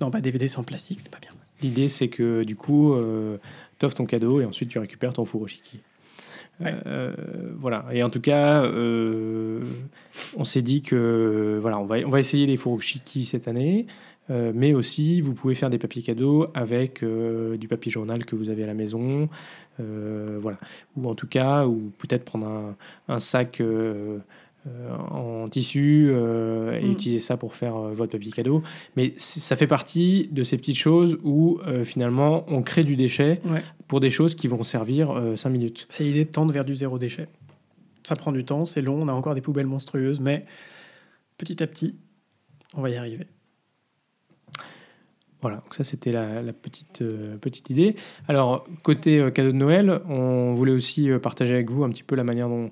Non, 0.00 0.10
pas 0.10 0.20
DVD 0.20 0.46
sans 0.48 0.62
plastique, 0.62 1.00
c'est 1.02 1.10
pas 1.10 1.20
bien. 1.20 1.30
L'idée, 1.62 1.88
c'est 1.88 2.08
que 2.08 2.44
du 2.44 2.56
coup, 2.56 2.94
euh, 2.94 3.38
tu 3.78 3.86
offres 3.86 3.96
ton 3.96 4.06
cadeau 4.06 4.40
et 4.40 4.44
ensuite 4.44 4.68
tu 4.68 4.78
récupères 4.78 5.12
ton 5.12 5.24
furoshiki. 5.24 5.80
voilà. 6.60 7.86
Et 7.92 8.02
en 8.02 8.10
tout 8.10 8.20
cas, 8.20 8.64
on 10.36 10.44
s'est 10.44 10.62
dit 10.62 10.82
que 10.82 11.58
voilà, 11.60 11.78
on 11.78 11.86
va, 11.86 11.96
on 12.04 12.10
va 12.10 12.20
essayer 12.20 12.46
les 12.46 12.56
furoshiki 12.56 13.24
cette 13.24 13.48
année. 13.48 13.86
Mais 14.28 14.72
aussi, 14.72 15.20
vous 15.20 15.34
pouvez 15.34 15.54
faire 15.54 15.70
des 15.70 15.78
papiers 15.78 16.02
cadeaux 16.02 16.48
avec 16.54 17.04
du 17.04 17.68
papier 17.68 17.92
journal 17.92 18.24
que 18.24 18.36
vous 18.36 18.50
avez 18.50 18.64
à 18.64 18.66
la 18.66 18.74
maison, 18.74 19.28
voilà. 19.78 20.58
Ou 20.96 21.08
en 21.08 21.14
tout 21.14 21.26
cas, 21.26 21.66
ou 21.66 21.92
peut-être 21.98 22.24
prendre 22.24 22.46
un, 22.46 22.76
un 23.08 23.18
sac 23.18 23.60
euh, 24.66 24.96
en 25.10 25.46
tissu 25.46 26.08
euh, 26.08 26.80
et 26.80 26.86
mm. 26.86 26.92
utiliser 26.92 27.20
ça 27.20 27.36
pour 27.36 27.54
faire 27.54 27.76
euh, 27.76 27.92
votre 27.92 28.12
papier 28.12 28.32
cadeau. 28.32 28.62
Mais 28.96 29.12
ça 29.18 29.56
fait 29.56 29.66
partie 29.66 30.26
de 30.32 30.42
ces 30.42 30.56
petites 30.56 30.78
choses 30.78 31.18
où 31.22 31.60
finalement 31.82 32.46
on 32.48 32.62
crée 32.62 32.84
du 32.84 32.96
déchet 32.96 33.40
pour 33.88 34.00
des 34.00 34.10
choses 34.10 34.34
qui 34.34 34.48
vont 34.48 34.62
servir 34.62 35.22
5 35.36 35.50
minutes. 35.50 35.86
C'est 35.90 36.04
l'idée 36.04 36.24
de 36.24 36.30
tendre 36.30 36.52
vers 36.52 36.64
du 36.64 36.74
zéro 36.74 36.98
déchet. 36.98 37.28
Ça 38.04 38.16
prend 38.16 38.32
du 38.32 38.44
temps, 38.44 38.64
c'est 38.64 38.80
long, 38.80 39.02
on 39.02 39.08
a 39.08 39.12
encore 39.12 39.34
des 39.34 39.40
poubelles 39.40 39.66
monstrueuses, 39.66 40.20
mais 40.20 40.46
petit 41.36 41.62
à 41.62 41.66
petit, 41.66 41.96
on 42.74 42.80
va 42.80 42.90
y 42.90 42.96
arriver. 42.96 43.26
Voilà, 45.44 45.58
donc 45.58 45.74
ça 45.74 45.84
c'était 45.84 46.10
la, 46.10 46.40
petite, 46.54 47.04
petite 47.42 47.68
idée. 47.68 47.96
Alors, 48.28 48.66
côté 48.82 49.30
cadeau 49.34 49.52
de 49.52 49.56
Noël, 49.56 50.00
on 50.08 50.54
voulait 50.54 50.72
aussi 50.72 51.10
partager 51.22 51.52
avec 51.52 51.70
vous 51.70 51.84
un 51.84 51.90
petit 51.90 52.02
peu 52.02 52.16
la 52.16 52.24
manière 52.24 52.48
dont 52.48 52.70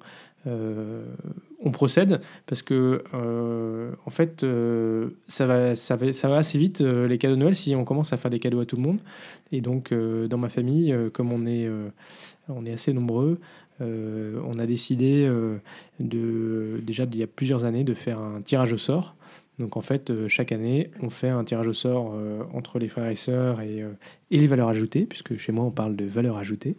on 1.64 1.70
procède 1.70 2.20
parce 2.46 2.62
que 2.62 3.02
euh, 3.14 3.92
en 4.04 4.10
fait 4.10 4.42
euh, 4.42 5.10
ça, 5.28 5.46
va, 5.46 6.36
assez 6.36 6.58
vite 6.58 6.80
euh, 6.80 7.06
les 7.06 7.18
cadeaux 7.18 7.34
de 7.34 7.40
Noël 7.40 7.56
si 7.56 7.74
on 7.74 7.84
commence 7.84 8.12
à 8.12 8.16
faire 8.16 8.30
des 8.30 8.38
cadeaux 8.38 8.60
à 8.60 8.66
tout 8.66 8.76
le 8.76 8.82
monde 8.82 8.98
et 9.52 9.60
donc 9.60 9.92
dans 9.92 10.38
ma 10.38 10.48
famille 10.48 10.94
comme 11.12 11.32
on 11.32 11.46
est 11.46 11.68
assez 12.72 12.92
nombreux 12.92 13.38
on 13.80 14.58
a 14.58 14.66
décidé 14.66 15.30
déjà 15.98 17.04
il 17.04 17.16
y 17.16 17.22
a 17.22 17.26
plusieurs 17.26 17.64
années 17.64 17.84
de 17.84 17.94
faire 17.94 18.18
un 18.18 18.40
tirage 18.40 18.72
au 18.72 18.78
sort 18.78 19.14
donc 19.58 19.76
en 19.76 19.82
fait, 19.82 20.10
euh, 20.10 20.28
chaque 20.28 20.50
année, 20.50 20.90
on 21.02 21.10
fait 21.10 21.28
un 21.28 21.44
tirage 21.44 21.66
au 21.66 21.74
sort 21.74 22.12
euh, 22.14 22.42
entre 22.54 22.78
les 22.78 22.88
frères 22.88 23.08
et 23.08 23.14
sœurs 23.14 23.60
et, 23.60 23.82
euh, 23.82 23.92
et, 24.30 24.38
les 24.38 24.46
valeurs 24.46 24.68
ajoutées, 24.68 25.04
puisque 25.04 25.36
chez 25.36 25.52
moi 25.52 25.64
on 25.64 25.70
parle 25.70 25.94
de 25.94 26.06
valeurs 26.06 26.38
ajoutées, 26.38 26.76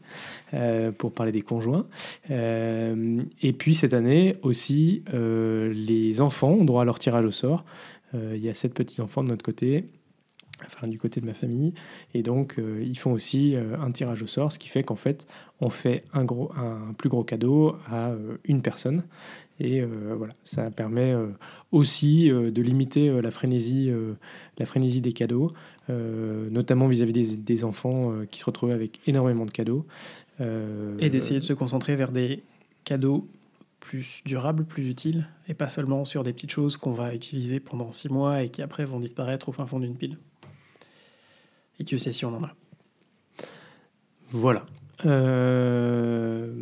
pour 0.97 1.13
parler 1.13 1.31
des 1.31 1.41
conjoints. 1.41 1.87
et 2.29 3.53
puis 3.57 3.75
cette 3.75 3.93
année 3.93 4.37
aussi, 4.41 5.03
les 5.13 6.21
enfants 6.21 6.51
ont 6.51 6.65
droit 6.65 6.81
à 6.81 6.85
leur 6.85 6.97
tirage 6.97 7.25
au 7.25 7.31
sort. 7.31 7.63
Il 8.13 8.37
y 8.37 8.49
a 8.49 8.53
sept 8.53 8.73
petits-enfants 8.73 9.23
de 9.23 9.29
notre 9.29 9.43
côté, 9.43 9.85
enfin 10.65 10.87
du 10.87 10.97
côté 10.97 11.21
de 11.21 11.25
ma 11.27 11.33
famille, 11.33 11.73
et 12.13 12.23
donc 12.23 12.59
ils 12.81 12.97
font 12.97 13.11
aussi 13.11 13.55
un 13.55 13.91
tirage 13.91 14.23
au 14.23 14.27
sort, 14.27 14.51
ce 14.51 14.57
qui 14.57 14.69
fait 14.69 14.83
qu'en 14.83 14.95
fait, 14.95 15.27
on 15.61 15.69
fait 15.69 16.03
un 16.13 16.25
plus 16.97 17.09
gros 17.09 17.23
cadeau 17.23 17.75
à 17.87 18.13
une 18.45 18.63
personne. 18.63 19.03
Et 19.63 19.79
euh, 19.79 20.13
voilà, 20.17 20.33
ça 20.43 20.69
permet 20.71 21.13
euh, 21.13 21.27
aussi 21.71 22.29
euh, 22.29 22.51
de 22.51 22.61
limiter 22.61 23.21
la, 23.21 23.31
frénésie, 23.31 23.89
la 24.57 24.65
frénésie 24.65 25.01
des 25.01 25.13
cadeaux, 25.13 25.53
notamment 25.89 26.87
vis-à-vis 26.87 27.13
des, 27.13 27.37
des, 27.37 27.63
enfants 27.63 28.13
qui 28.29 28.39
se 28.39 28.45
retrouvent 28.45 28.71
avec 28.71 28.99
énormément 29.07 29.45
de 29.45 29.51
cadeaux. 29.51 29.85
et 30.39 31.09
d'essayer 31.09 31.39
de 31.39 31.45
se 31.45 31.53
concentrer 31.53 31.95
vers 31.95 32.11
des 32.11 32.43
cadeaux 32.83 33.27
plus 33.79 34.21
durables, 34.25 34.65
plus 34.65 34.87
utiles, 34.87 35.27
et 35.47 35.53
pas 35.53 35.69
seulement 35.69 36.05
sur 36.05 36.23
des 36.23 36.33
petites 36.33 36.51
choses 36.51 36.77
qu'on 36.77 36.93
va 36.93 37.13
utiliser 37.13 37.59
pendant 37.59 37.91
six 37.91 38.09
mois 38.09 38.43
et 38.43 38.49
qui 38.49 38.61
après 38.61 38.85
vont 38.85 38.99
disparaître 38.99 39.49
au 39.49 39.51
fin 39.51 39.65
fond 39.65 39.79
d'une 39.79 39.95
pile. 39.95 40.17
Et 41.79 41.83
Dieu 41.83 41.97
sait 41.97 42.11
si 42.11 42.25
on 42.25 42.35
en 42.35 42.43
a. 42.43 42.55
Voilà. 44.31 44.65
Euh, 45.05 46.53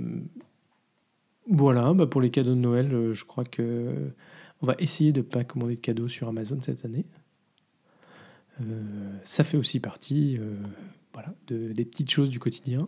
voilà, 1.51 1.93
bah 1.93 2.07
pour 2.07 2.21
les 2.21 2.31
cadeaux 2.31 2.55
de 2.55 2.59
Noël, 2.59 2.93
euh, 2.93 3.13
je 3.13 3.25
crois 3.25 3.43
que 3.43 3.93
on 4.61 4.65
va 4.65 4.75
essayer 4.79 5.11
de 5.11 5.19
ne 5.19 5.25
pas 5.25 5.43
commander 5.43 5.75
de 5.75 5.81
cadeaux 5.81 6.07
sur 6.07 6.29
Amazon 6.29 6.59
cette 6.61 6.85
année. 6.85 7.05
Euh, 8.61 8.63
ça 9.25 9.43
fait 9.43 9.57
aussi 9.57 9.79
partie 9.79 10.37
euh, 10.39 10.55
voilà, 11.13 11.33
de, 11.47 11.73
des 11.73 11.83
petites 11.83 12.09
choses 12.09 12.29
du 12.29 12.39
quotidien. 12.39 12.87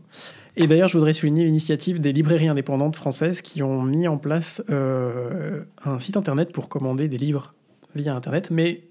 Et 0.55 0.65
d'ailleurs, 0.65 0.87
je 0.87 0.97
voudrais 0.97 1.13
souligner 1.13 1.43
l'initiative 1.43 1.99
des 1.99 2.13
librairies 2.13 2.47
indépendantes 2.47 2.95
françaises 2.95 3.41
qui 3.41 3.63
ont 3.63 3.83
mis 3.83 4.07
en 4.07 4.17
place 4.17 4.61
un 4.69 5.99
site 5.99 6.15
internet 6.15 6.53
pour 6.53 6.69
commander 6.69 7.09
des 7.09 7.17
livres 7.17 7.53
via 7.95 8.15
internet, 8.15 8.49
mais 8.49 8.83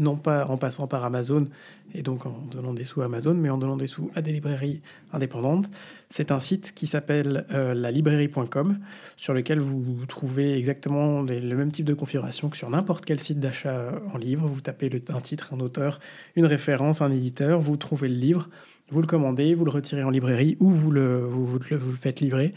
non 0.00 0.16
pas 0.16 0.46
en 0.46 0.56
passant 0.56 0.86
par 0.86 1.04
Amazon 1.04 1.46
et 1.94 2.02
donc 2.02 2.26
en 2.26 2.46
donnant 2.50 2.72
des 2.72 2.84
sous 2.84 3.02
Amazon, 3.02 3.34
mais 3.34 3.50
en 3.50 3.58
donnant 3.58 3.76
des 3.76 3.86
sous 3.86 4.10
à 4.14 4.22
des 4.22 4.32
librairies 4.32 4.80
indépendantes. 5.12 5.68
C'est 6.08 6.30
un 6.32 6.40
site 6.40 6.72
qui 6.74 6.86
s'appelle 6.86 7.46
euh, 7.52 7.74
la 7.74 7.90
librairie.com, 7.90 8.78
sur 9.16 9.34
lequel 9.34 9.60
vous 9.60 10.06
trouvez 10.06 10.56
exactement 10.56 11.22
le 11.22 11.54
même 11.54 11.70
type 11.70 11.84
de 11.84 11.94
configuration 11.94 12.48
que 12.48 12.56
sur 12.56 12.70
n'importe 12.70 13.04
quel 13.04 13.20
site 13.20 13.40
d'achat 13.40 13.92
en 14.12 14.18
livre. 14.18 14.46
Vous 14.46 14.60
tapez 14.60 14.88
le, 14.88 15.00
un 15.08 15.20
titre, 15.20 15.52
un 15.52 15.60
auteur, 15.60 16.00
une 16.36 16.46
référence, 16.46 17.02
un 17.02 17.10
éditeur, 17.10 17.60
vous 17.60 17.76
trouvez 17.76 18.08
le 18.08 18.16
livre, 18.16 18.48
vous 18.88 19.00
le 19.00 19.06
commandez, 19.06 19.54
vous 19.54 19.64
le 19.64 19.70
retirez 19.70 20.02
en 20.02 20.10
librairie 20.10 20.56
ou 20.60 20.70
vous 20.70 20.90
le, 20.90 21.20
vous, 21.20 21.46
vous 21.46 21.58
le 21.58 21.96
faites 21.96 22.20
livrer. 22.20 22.54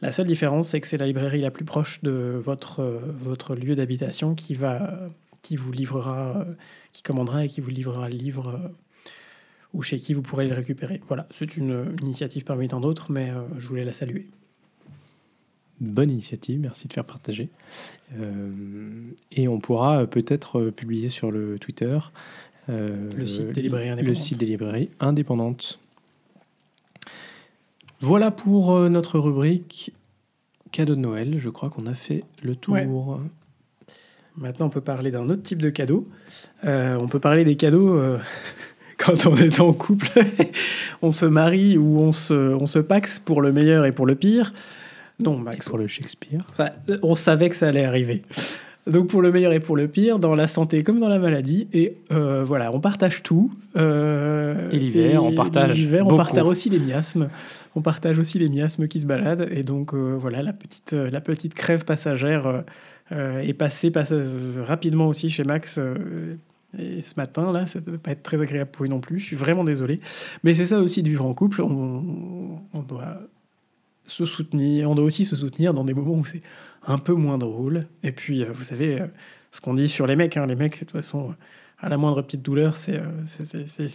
La 0.00 0.12
seule 0.12 0.26
différence, 0.26 0.68
c'est 0.68 0.80
que 0.80 0.86
c'est 0.86 0.98
la 0.98 1.06
librairie 1.06 1.40
la 1.40 1.50
plus 1.50 1.64
proche 1.64 2.02
de 2.02 2.38
votre, 2.38 2.82
votre 3.22 3.54
lieu 3.54 3.74
d'habitation 3.74 4.34
qui 4.34 4.54
va 4.54 5.08
qui 5.46 5.54
vous 5.54 5.70
livrera, 5.70 6.44
qui 6.96 7.02
commandera 7.02 7.44
et 7.44 7.48
qui 7.48 7.60
vous 7.60 7.68
livrera 7.68 8.08
le 8.08 8.16
livre 8.16 8.48
euh, 8.48 8.68
ou 9.74 9.82
chez 9.82 9.98
qui 9.98 10.14
vous 10.14 10.22
pourrez 10.22 10.48
le 10.48 10.54
récupérer. 10.54 11.02
Voilà, 11.08 11.28
c'est 11.30 11.58
une 11.58 11.94
initiative 12.00 12.44
parmi 12.44 12.68
tant 12.68 12.80
d'autres, 12.80 13.12
mais 13.12 13.28
euh, 13.28 13.42
je 13.58 13.68
voulais 13.68 13.84
la 13.84 13.92
saluer. 13.92 14.26
Bonne 15.78 16.10
initiative, 16.10 16.58
merci 16.58 16.88
de 16.88 16.94
faire 16.94 17.04
partager. 17.04 17.50
Euh, 18.18 19.10
et 19.30 19.46
on 19.46 19.60
pourra 19.60 20.06
peut-être 20.06 20.70
publier 20.70 21.10
sur 21.10 21.30
le 21.30 21.58
Twitter 21.58 21.98
le 22.68 23.26
site 23.26 23.52
des 23.52 23.60
librairies 23.60 23.90
indépendantes. 23.90 24.08
Le 24.08 24.14
site 24.14 24.38
des 24.38 24.46
librairies 24.46 24.90
indépendantes. 24.98 25.78
Voilà 28.00 28.30
pour 28.30 28.74
notre 28.88 29.18
rubrique 29.18 29.92
cadeau 30.72 30.94
de 30.94 31.00
Noël. 31.00 31.38
Je 31.38 31.50
crois 31.50 31.68
qu'on 31.68 31.86
a 31.86 31.94
fait 31.94 32.24
le 32.42 32.56
tour. 32.56 33.20
Maintenant, 34.38 34.66
on 34.66 34.70
peut 34.70 34.82
parler 34.82 35.10
d'un 35.10 35.28
autre 35.30 35.42
type 35.42 35.62
de 35.62 35.70
cadeau. 35.70 36.04
Euh, 36.64 36.98
on 37.00 37.08
peut 37.08 37.20
parler 37.20 37.44
des 37.44 37.56
cadeaux 37.56 37.96
euh, 37.96 38.18
quand 38.98 39.26
on 39.26 39.34
est 39.36 39.60
en 39.60 39.72
couple. 39.72 40.08
on 41.02 41.10
se 41.10 41.24
marie 41.24 41.78
ou 41.78 41.98
on 42.00 42.12
se, 42.12 42.34
on 42.54 42.66
se 42.66 42.78
paxe 42.78 43.18
pour 43.18 43.40
le 43.40 43.52
meilleur 43.52 43.86
et 43.86 43.92
pour 43.92 44.06
le 44.06 44.14
pire. 44.14 44.52
Non, 45.22 45.38
Max. 45.38 45.68
pour 45.68 45.78
le 45.78 45.86
Shakespeare. 45.86 46.40
on 47.02 47.14
savait 47.14 47.48
que 47.48 47.56
ça 47.56 47.68
allait 47.68 47.86
arriver. 47.86 48.22
Donc 48.86 49.08
pour 49.08 49.22
le 49.22 49.32
meilleur 49.32 49.52
et 49.52 49.58
pour 49.58 49.76
le 49.76 49.88
pire, 49.88 50.18
dans 50.18 50.34
la 50.34 50.46
santé 50.46 50.82
comme 50.82 51.00
dans 51.00 51.08
la 51.08 51.18
maladie. 51.18 51.66
Et 51.72 51.96
euh, 52.12 52.44
voilà, 52.44 52.70
on 52.72 52.80
partage 52.80 53.22
tout. 53.22 53.50
et 53.74 54.78
l'hiver, 54.78 55.24
on 55.24 55.32
partage. 55.32 55.74
L'hiver, 55.74 56.06
on 56.06 56.14
partage 56.14 56.44
aussi 56.44 56.68
les 56.68 56.78
miasmes. 56.78 57.30
On 57.74 57.80
partage 57.80 58.18
aussi 58.18 58.38
les 58.38 58.50
miasmes 58.50 58.86
qui 58.86 59.00
se 59.00 59.06
baladent. 59.06 59.48
Et 59.50 59.62
donc 59.62 59.94
voilà, 59.94 60.42
la 60.42 60.52
petite, 60.52 60.92
la 60.92 61.22
petite 61.22 61.54
crève 61.54 61.86
passagère 61.86 62.64
est 63.10 63.54
passé, 63.54 63.92
rapidement 64.58 65.08
aussi 65.08 65.30
chez 65.30 65.44
Max. 65.44 65.78
Euh, 66.78 67.00
ce 67.00 67.14
matin, 67.16 67.52
là, 67.52 67.66
ça 67.66 67.78
ne 67.80 67.92
va 67.92 67.98
pas 67.98 68.10
être 68.10 68.22
très 68.22 68.40
agréable 68.40 68.70
pour 68.70 68.84
lui 68.84 68.90
non 68.90 69.00
plus. 69.00 69.18
Je 69.18 69.24
suis 69.24 69.36
vraiment 69.36 69.64
désolé. 69.64 70.00
Mais 70.42 70.54
c'est 70.54 70.66
ça 70.66 70.80
aussi 70.80 71.02
de 71.02 71.08
vivre 71.08 71.24
en 71.24 71.34
couple. 71.34 71.62
On, 71.62 72.60
doit 72.86 73.20
se 74.04 74.24
soutenir. 74.24 74.90
On 74.90 74.94
doit 74.94 75.04
aussi 75.04 75.24
se 75.24 75.36
soutenir 75.36 75.74
dans 75.74 75.84
des 75.84 75.94
moments 75.94 76.14
où 76.14 76.24
c'est 76.24 76.42
un 76.86 76.98
peu 76.98 77.14
moins 77.14 77.38
drôle. 77.38 77.86
Et 78.02 78.12
puis, 78.12 78.42
euh, 78.42 78.52
vous 78.52 78.64
savez, 78.64 79.02
ce 79.52 79.60
qu'on 79.60 79.74
dit 79.74 79.88
sur 79.88 80.06
les 80.06 80.16
mecs, 80.16 80.36
hein, 80.36 80.46
les 80.46 80.56
mecs, 80.56 80.74
de 80.74 80.78
toute 80.80 80.90
façon, 80.90 81.34
à 81.78 81.88
la 81.88 81.96
moindre 81.96 82.22
petite 82.22 82.42
douleur, 82.42 82.76
c'est 82.76 83.00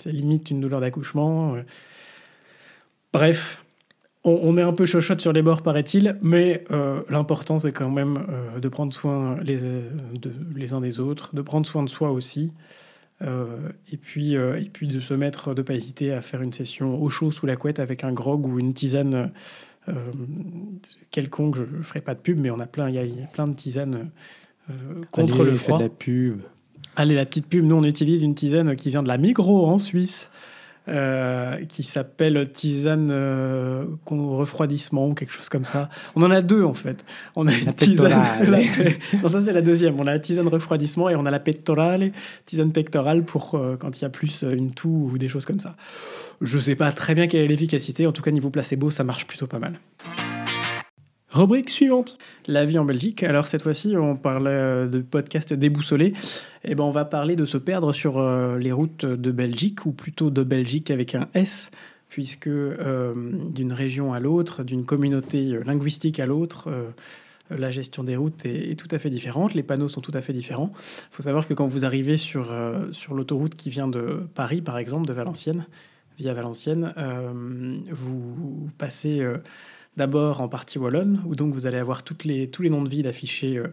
limite 0.06 0.50
une 0.50 0.62
douleur 0.62 0.82
d'accouchement. 0.82 1.56
Bref, 3.14 3.61
on, 4.24 4.58
est 4.58 4.62
un 4.62 4.74
peu 4.74 4.86
chochotte 4.86 5.20
sur 5.20 5.34
les 5.34 5.42
bords, 5.42 5.64
paraît-il, 5.64 6.18
mais 6.22 6.64
euh, 6.72 7.02
l'important, 7.10 7.58
c'est 7.58 7.72
quand 7.72 7.90
même 7.90 8.26
euh, 8.30 8.60
de 8.60 8.70
prendre 8.70 8.94
soin 8.94 9.38
les, 9.42 9.58
de, 9.58 10.32
les 10.56 10.74
uns 10.74 10.82
des 10.82 11.00
autres, 11.00 11.36
de 11.36 11.42
prendre 11.42 11.66
soin 11.66 11.82
de 11.84 11.90
soi 11.90 12.12
aussi, 12.12 12.52
euh, 13.24 13.70
et, 13.92 13.98
puis, 13.98 14.34
et 14.34 14.70
puis 14.72 14.88
de 14.88 15.00
se 15.00 15.14
mettre, 15.14 15.54
de 15.54 15.62
pas 15.62 15.74
hésiter 15.74 16.14
à 16.14 16.22
faire 16.22 16.42
une 16.42 16.54
session 16.54 17.02
au 17.02 17.10
chaud 17.10 17.32
sous 17.32 17.46
la 17.46 17.56
couette 17.56 17.80
avec 17.80 18.04
un 18.04 18.14
grog 18.14 18.46
ou 18.46 18.60
une 18.60 18.74
tisane 18.74 19.32
quelconque. 21.10 21.56
Je 21.56 21.64
ne 21.64 21.82
ferai 21.82 22.02
pas 22.02 22.14
de 22.14 22.20
pub, 22.20 22.40
mais 22.40 22.52
on 22.52 22.60
a 22.60 22.68
plein, 22.68 22.90
il 22.90 22.96
y, 22.96 23.24
a 23.24 23.28
plein 23.28 23.46
de 23.46 23.54
tisanes 23.54 24.12
contre 25.10 25.44
le 25.44 25.56
froid. 25.56 25.80
de 25.80 25.84
la 25.84 25.90
pub. 25.90 26.42
Allez, 26.96 27.16
la 27.16 27.26
petite 27.26 27.48
pub, 27.48 27.66
nous 27.66 27.76
on 27.76 27.84
utilise 27.84 28.22
une 28.22 28.36
tisane 28.36 28.76
qui 28.76 28.90
vient 28.90 29.02
de 29.02 29.08
la 29.08 29.18
Migros 29.18 29.66
en 29.66 29.80
Suisse. 29.80 30.30
Euh, 30.88 31.64
qui 31.66 31.84
s'appelle 31.84 32.52
tisane 32.52 33.12
euh, 33.12 33.86
refroidissement 34.08 35.10
ou 35.10 35.14
quelque 35.14 35.32
chose 35.32 35.48
comme 35.48 35.64
ça. 35.64 35.90
On 36.16 36.24
en 36.24 36.32
a 36.32 36.42
deux 36.42 36.64
en 36.64 36.74
fait. 36.74 37.06
On 37.36 37.48
a 37.48 37.54
une 37.54 37.72
tisane. 37.76 38.20
non, 39.22 39.30
ça 39.30 39.42
c'est 39.42 39.54
la 39.54 39.62
deuxième. 39.62 40.00
On 40.00 40.08
a 40.08 40.14
la 40.14 40.20
tisane 40.20 40.48
refroidissement 40.48 41.08
et 41.08 41.16
on 41.16 41.28
a 41.28 41.32
la 41.32 41.40
pectorale, 41.40 42.12
tisane 42.48 42.72
pectorale 42.72 43.24
pour 43.24 43.54
euh, 43.54 43.78
quand 43.78 44.00
il 44.00 44.02
y 44.02 44.06
a 44.06 44.10
plus 44.10 44.44
une 44.52 44.72
toux 44.72 45.12
ou 45.14 45.20
des 45.20 45.30
choses 45.30 45.46
comme 45.46 45.60
ça. 45.60 45.76
Je 46.42 46.58
sais 46.58 46.76
pas 46.76 46.92
très 46.92 47.14
bien 47.14 47.28
quelle 47.28 47.42
est 47.42 47.48
l'efficacité. 47.48 48.08
En 48.08 48.12
tout 48.12 48.24
cas, 48.24 48.32
niveau 48.32 48.50
placebo, 48.50 48.90
ça 48.90 49.04
marche 49.04 49.28
plutôt 49.28 49.46
pas 49.46 49.60
mal. 49.60 49.80
Rubrique 51.32 51.70
suivante. 51.70 52.18
La 52.46 52.66
vie 52.66 52.78
en 52.78 52.84
Belgique. 52.84 53.24
Alors 53.24 53.48
cette 53.48 53.62
fois-ci, 53.62 53.96
on 53.96 54.18
parle 54.18 54.48
euh, 54.48 54.88
de 54.88 55.00
podcast 55.00 55.54
déboussolé. 55.54 56.14
Et 56.66 56.76
ben, 56.76 56.84
on 56.84 56.92
va 56.92 57.06
parler 57.06 57.38
de 57.38 57.46
se 57.46 57.58
perdre 57.58 57.94
sur 57.94 58.18
euh, 58.18 58.58
les 58.58 58.74
routes 58.74 59.06
de 59.06 59.32
Belgique, 59.32 59.86
ou 59.86 59.94
plutôt 59.94 60.30
de 60.30 60.44
Belgique 60.44 60.92
avec 60.92 61.16
un 61.16 61.30
S, 61.34 61.72
puisque 62.10 62.48
euh, 62.48 63.14
d'une 63.50 63.72
région 63.72 64.12
à 64.12 64.20
l'autre, 64.20 64.64
d'une 64.64 64.86
communauté 64.86 65.58
linguistique 65.66 66.20
à 66.20 66.26
l'autre, 66.26 66.70
la 67.50 67.72
gestion 67.72 68.04
des 68.04 68.18
routes 68.18 68.46
est, 68.46 68.78
tout 68.78 68.90
à 68.92 69.00
fait 69.00 69.10
différente. 69.10 69.54
Les 69.54 69.64
panneaux 69.64 69.88
sont 69.88 70.02
tout 70.02 70.12
à 70.14 70.22
fait 70.22 70.34
différents. 70.34 70.74
Il 70.76 71.16
faut 71.16 71.24
savoir 71.24 71.48
que 71.48 71.54
quand 71.54 71.68
vous 71.68 71.86
arrivez 71.86 72.18
sur, 72.18 72.54
sur 72.92 73.14
l'autoroute 73.14 73.56
qui 73.56 73.70
vient 73.70 73.88
de 73.88 74.28
Paris, 74.36 74.62
par 74.62 74.78
exemple, 74.78 75.08
de 75.08 75.14
Valenciennes, 75.14 75.66
via 76.18 76.34
Valenciennes, 76.34 76.94
vous 77.90 78.70
passez 78.78 79.26
D'abord 79.98 80.40
en 80.40 80.48
partie 80.48 80.80
wallonne, 80.80 81.22
où 81.26 81.36
donc 81.36 81.54
vous 81.54 81.66
allez 81.66 81.78
avoir 81.78 82.02
les, 82.24 82.50
tous 82.50 82.62
les 82.62 82.70
noms 82.70 82.82
de 82.82 82.88
villes 82.88 83.08
affichés 83.08 83.58
euh, 83.58 83.68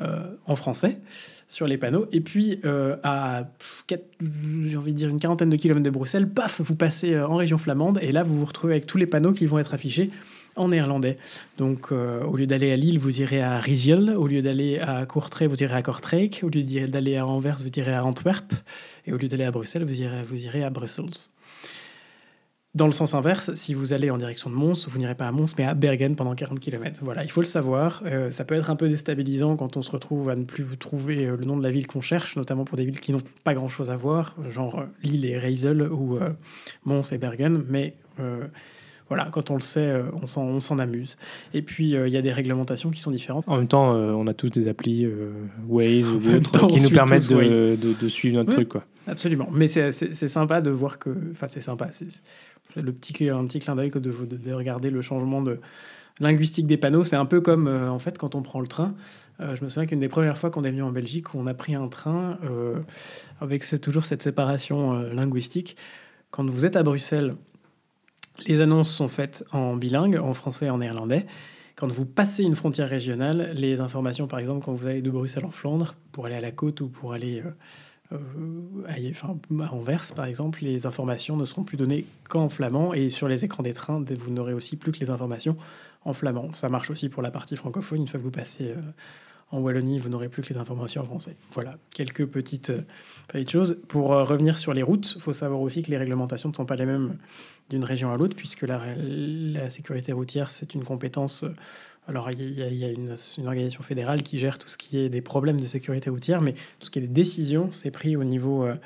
euh, 0.00 0.22
en 0.46 0.56
français 0.56 0.98
sur 1.46 1.66
les 1.66 1.76
panneaux. 1.76 2.06
Et 2.10 2.22
puis 2.22 2.58
euh, 2.64 2.96
à, 3.02 3.44
j'ai 3.90 4.76
envie 4.78 4.92
de 4.92 4.96
dire, 4.96 5.10
une 5.10 5.20
quarantaine 5.20 5.50
de 5.50 5.56
kilomètres 5.56 5.84
de 5.84 5.90
Bruxelles, 5.90 6.26
paf, 6.26 6.62
vous 6.62 6.74
passez 6.74 7.20
en 7.20 7.36
région 7.36 7.58
flamande, 7.58 7.98
et 8.00 8.12
là 8.12 8.22
vous 8.22 8.38
vous 8.38 8.46
retrouvez 8.46 8.74
avec 8.74 8.86
tous 8.86 8.96
les 8.96 9.06
panneaux 9.06 9.32
qui 9.32 9.44
vont 9.44 9.58
être 9.58 9.74
affichés 9.74 10.10
en 10.56 10.68
néerlandais. 10.68 11.18
Donc, 11.56 11.92
au 11.92 12.36
lieu 12.36 12.48
d'aller 12.48 12.72
à 12.72 12.76
Lille, 12.76 12.98
vous 12.98 13.20
irez 13.20 13.40
à 13.40 13.60
Riziel. 13.60 14.10
Au 14.16 14.26
lieu 14.26 14.42
d'aller 14.42 14.80
à 14.80 15.06
Courtrai, 15.06 15.46
vous 15.46 15.62
irez 15.62 15.74
à 15.74 15.82
Kortrijk. 15.82 16.40
Au 16.42 16.48
lieu 16.48 16.64
d'aller 16.88 17.16
à 17.16 17.24
Anvers, 17.24 17.58
vous 17.58 17.68
irez 17.76 17.94
à 17.94 18.04
Antwerp. 18.04 18.52
Et 19.06 19.12
au 19.12 19.18
lieu 19.18 19.28
d'aller 19.28 19.44
à 19.44 19.52
Bruxelles, 19.52 19.84
vous 19.84 20.00
irez, 20.02 20.24
vous 20.24 20.44
irez 20.44 20.64
à 20.64 20.70
Brussels. 20.70 21.14
Dans 22.74 22.84
le 22.84 22.92
sens 22.92 23.14
inverse, 23.14 23.54
si 23.54 23.72
vous 23.72 23.94
allez 23.94 24.10
en 24.10 24.18
direction 24.18 24.50
de 24.50 24.54
Mons, 24.54 24.88
vous 24.88 24.98
n'irez 24.98 25.14
pas 25.14 25.26
à 25.26 25.32
Mons, 25.32 25.46
mais 25.56 25.64
à 25.64 25.72
Bergen 25.72 26.14
pendant 26.16 26.34
40 26.34 26.60
km. 26.60 27.00
Voilà, 27.02 27.24
il 27.24 27.30
faut 27.30 27.40
le 27.40 27.46
savoir. 27.46 28.02
Euh, 28.04 28.30
ça 28.30 28.44
peut 28.44 28.54
être 28.56 28.68
un 28.68 28.76
peu 28.76 28.90
déstabilisant 28.90 29.56
quand 29.56 29.78
on 29.78 29.82
se 29.82 29.90
retrouve 29.90 30.28
à 30.28 30.36
ne 30.36 30.44
plus 30.44 30.62
vous 30.62 30.76
trouver 30.76 31.24
euh, 31.24 31.36
le 31.38 31.46
nom 31.46 31.56
de 31.56 31.62
la 31.62 31.70
ville 31.70 31.86
qu'on 31.86 32.02
cherche, 32.02 32.36
notamment 32.36 32.66
pour 32.66 32.76
des 32.76 32.84
villes 32.84 33.00
qui 33.00 33.12
n'ont 33.12 33.22
pas 33.42 33.54
grand-chose 33.54 33.88
à 33.88 33.96
voir, 33.96 34.36
genre 34.50 34.80
euh, 34.80 34.84
Lille 35.02 35.24
et 35.24 35.38
Reisel 35.38 35.80
ou 35.80 36.18
Mons 36.84 37.10
et 37.10 37.16
Bergen. 37.16 37.64
Mais 37.70 37.94
voilà, 39.08 39.30
quand 39.32 39.50
on 39.50 39.54
le 39.54 39.62
sait, 39.62 39.90
on 40.22 40.26
s'en 40.60 40.78
amuse. 40.78 41.16
Et 41.54 41.62
puis, 41.62 41.92
il 41.92 42.08
y 42.08 42.16
a 42.18 42.22
des 42.22 42.32
réglementations 42.32 42.90
qui 42.90 43.00
sont 43.00 43.10
différentes. 43.10 43.44
En 43.46 43.56
même 43.56 43.68
temps, 43.68 43.94
on 43.94 44.26
a 44.26 44.34
tous 44.34 44.50
des 44.50 44.68
applis 44.68 45.08
Waze 45.66 46.06
ou 46.12 46.18
autres 46.34 46.66
qui 46.66 46.82
nous 46.82 46.90
permettent 46.90 47.30
de, 47.30 47.76
de, 47.76 48.08
suivre 48.08 48.36
notre 48.36 48.52
truc. 48.52 48.68
Quoi. 48.68 48.84
Absolument. 49.06 49.48
Mais 49.50 49.68
c'est 49.68 50.12
sympa 50.28 50.60
de 50.60 50.70
voir 50.70 50.98
que. 50.98 51.10
Enfin, 51.32 51.48
c'est 51.48 51.62
sympa 51.62 51.88
le 52.82 52.92
petit, 52.92 53.28
un 53.28 53.44
petit 53.46 53.58
clin 53.58 53.76
d'œil 53.76 53.90
que 53.90 53.98
de, 53.98 54.10
de, 54.10 54.52
regarder 54.52 54.90
le 54.90 55.02
changement 55.02 55.42
de 55.42 55.60
linguistique 56.20 56.66
des 56.66 56.76
panneaux. 56.76 57.04
C'est 57.04 57.16
un 57.16 57.26
peu 57.26 57.40
comme 57.40 57.68
euh, 57.68 57.90
en 57.90 57.98
fait 57.98 58.18
quand 58.18 58.34
on 58.34 58.42
prend 58.42 58.60
le 58.60 58.66
train. 58.66 58.94
Euh, 59.40 59.54
je 59.54 59.64
me 59.64 59.68
souviens 59.68 59.86
qu'une 59.86 60.00
des 60.00 60.08
premières 60.08 60.38
fois 60.38 60.50
qu'on 60.50 60.64
est 60.64 60.70
venu 60.70 60.82
en 60.82 60.90
Belgique, 60.90 61.34
on 61.34 61.46
a 61.46 61.54
pris 61.54 61.74
un 61.74 61.88
train 61.88 62.38
euh, 62.44 62.80
avec 63.40 63.64
toujours 63.80 64.04
cette 64.04 64.22
séparation 64.22 65.00
linguistique. 65.12 65.76
Quand 66.30 66.48
vous 66.48 66.66
êtes 66.66 66.76
à 66.76 66.82
Bruxelles, 66.82 67.36
les 68.46 68.60
annonces 68.60 68.90
sont 68.90 69.08
faites 69.08 69.44
en 69.52 69.76
bilingue, 69.76 70.16
en 70.16 70.34
français 70.34 70.66
et 70.66 70.70
en 70.70 70.78
néerlandais. 70.78 71.26
Quand 71.76 71.90
vous 71.90 72.04
passez 72.04 72.42
une 72.42 72.56
frontière 72.56 72.88
régionale, 72.88 73.52
les 73.54 73.80
informations, 73.80 74.26
par 74.26 74.40
exemple, 74.40 74.64
quand 74.64 74.72
vous 74.72 74.88
allez 74.88 75.00
de 75.00 75.10
Bruxelles 75.10 75.44
en 75.44 75.50
Flandre 75.50 75.94
pour 76.10 76.26
aller 76.26 76.34
à 76.34 76.40
la 76.40 76.50
côte 76.50 76.80
ou 76.80 76.88
pour 76.88 77.12
aller 77.12 77.42
à 78.10 79.74
Anvers, 79.74 80.12
par 80.14 80.24
exemple, 80.24 80.60
les 80.62 80.86
informations 80.86 81.36
ne 81.36 81.44
seront 81.44 81.64
plus 81.64 81.76
données 81.76 82.06
qu'en 82.28 82.48
flamand. 82.48 82.94
Et 82.94 83.10
sur 83.10 83.28
les 83.28 83.44
écrans 83.44 83.62
des 83.62 83.72
trains, 83.72 84.02
vous 84.18 84.30
n'aurez 84.30 84.54
aussi 84.54 84.76
plus 84.76 84.92
que 84.92 85.00
les 85.00 85.10
informations 85.10 85.56
en 86.04 86.12
flamand. 86.12 86.52
Ça 86.52 86.68
marche 86.68 86.90
aussi 86.90 87.08
pour 87.08 87.22
la 87.22 87.30
partie 87.30 87.56
francophone. 87.56 88.00
Une 88.02 88.08
fois 88.08 88.18
que 88.18 88.24
vous 88.24 88.30
passez 88.30 88.70
euh, 88.70 88.76
en 89.50 89.60
Wallonie, 89.60 89.98
vous 89.98 90.08
n'aurez 90.08 90.28
plus 90.28 90.42
que 90.42 90.52
les 90.52 90.58
informations 90.58 91.02
en 91.02 91.06
français. 91.06 91.36
Voilà, 91.52 91.76
quelques 91.94 92.26
petites, 92.26 92.70
euh, 92.70 92.82
petites 93.28 93.50
choses. 93.50 93.78
Pour 93.88 94.08
revenir 94.08 94.56
sur 94.56 94.72
les 94.72 94.82
routes, 94.82 95.14
il 95.16 95.20
faut 95.20 95.34
savoir 95.34 95.60
aussi 95.60 95.82
que 95.82 95.90
les 95.90 95.98
réglementations 95.98 96.48
ne 96.48 96.54
sont 96.54 96.66
pas 96.66 96.76
les 96.76 96.86
mêmes 96.86 97.18
d'une 97.68 97.84
région 97.84 98.10
à 98.10 98.16
l'autre, 98.16 98.36
puisque 98.36 98.62
la 98.62 99.68
sécurité 99.68 100.12
routière, 100.12 100.50
c'est 100.50 100.74
une 100.74 100.84
compétence 100.84 101.44
alors, 102.08 102.30
il 102.30 102.58
y 102.58 102.84
a, 102.84 102.88
une, 102.88 103.14
organisation 103.44 103.82
fédérale 103.82 104.22
qui 104.22 104.38
gère 104.38 104.58
tout 104.58 104.68
ce 104.68 104.78
qui 104.78 104.98
est 104.98 105.10
des 105.10 105.20
problèmes 105.20 105.60
de 105.60 105.66
sécurité 105.66 106.08
routière, 106.08 106.40
mais 106.40 106.54
tout 106.80 106.86
ce 106.86 106.90
qui 106.90 107.00
est 107.00 107.02
des 107.02 107.06
décisions, 107.06 107.70
c'est 107.70 107.90
pris 107.90 108.16
au 108.16 108.24
niveau, 108.24 108.64
euh, 108.64 108.76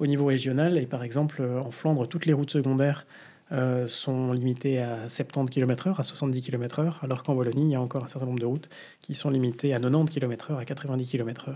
au 0.00 0.08
niveau 0.08 0.26
régional. 0.26 0.76
Et 0.76 0.86
par 0.86 1.04
exemple, 1.04 1.40
euh, 1.40 1.60
en 1.60 1.70
Flandre, 1.70 2.08
toutes 2.08 2.26
les 2.26 2.32
routes 2.32 2.50
secondaires 2.50 3.06
euh, 3.52 3.86
sont 3.86 4.32
limitées 4.32 4.80
à 4.80 5.08
70 5.08 5.52
km/h, 5.52 6.00
à 6.00 6.02
70 6.02 6.42
km/h, 6.42 6.94
alors 7.02 7.22
qu'en 7.22 7.34
Wallonie, 7.34 7.66
il 7.66 7.70
y 7.70 7.74
a 7.76 7.80
encore 7.80 8.02
un 8.02 8.08
certain 8.08 8.26
nombre 8.26 8.40
de 8.40 8.46
routes 8.46 8.68
qui 9.00 9.14
sont 9.14 9.30
limitées 9.30 9.72
à 9.72 9.78
90 9.78 10.12
km/h, 10.12 10.58
à 10.58 10.64
90 10.64 11.08
km/h. 11.08 11.54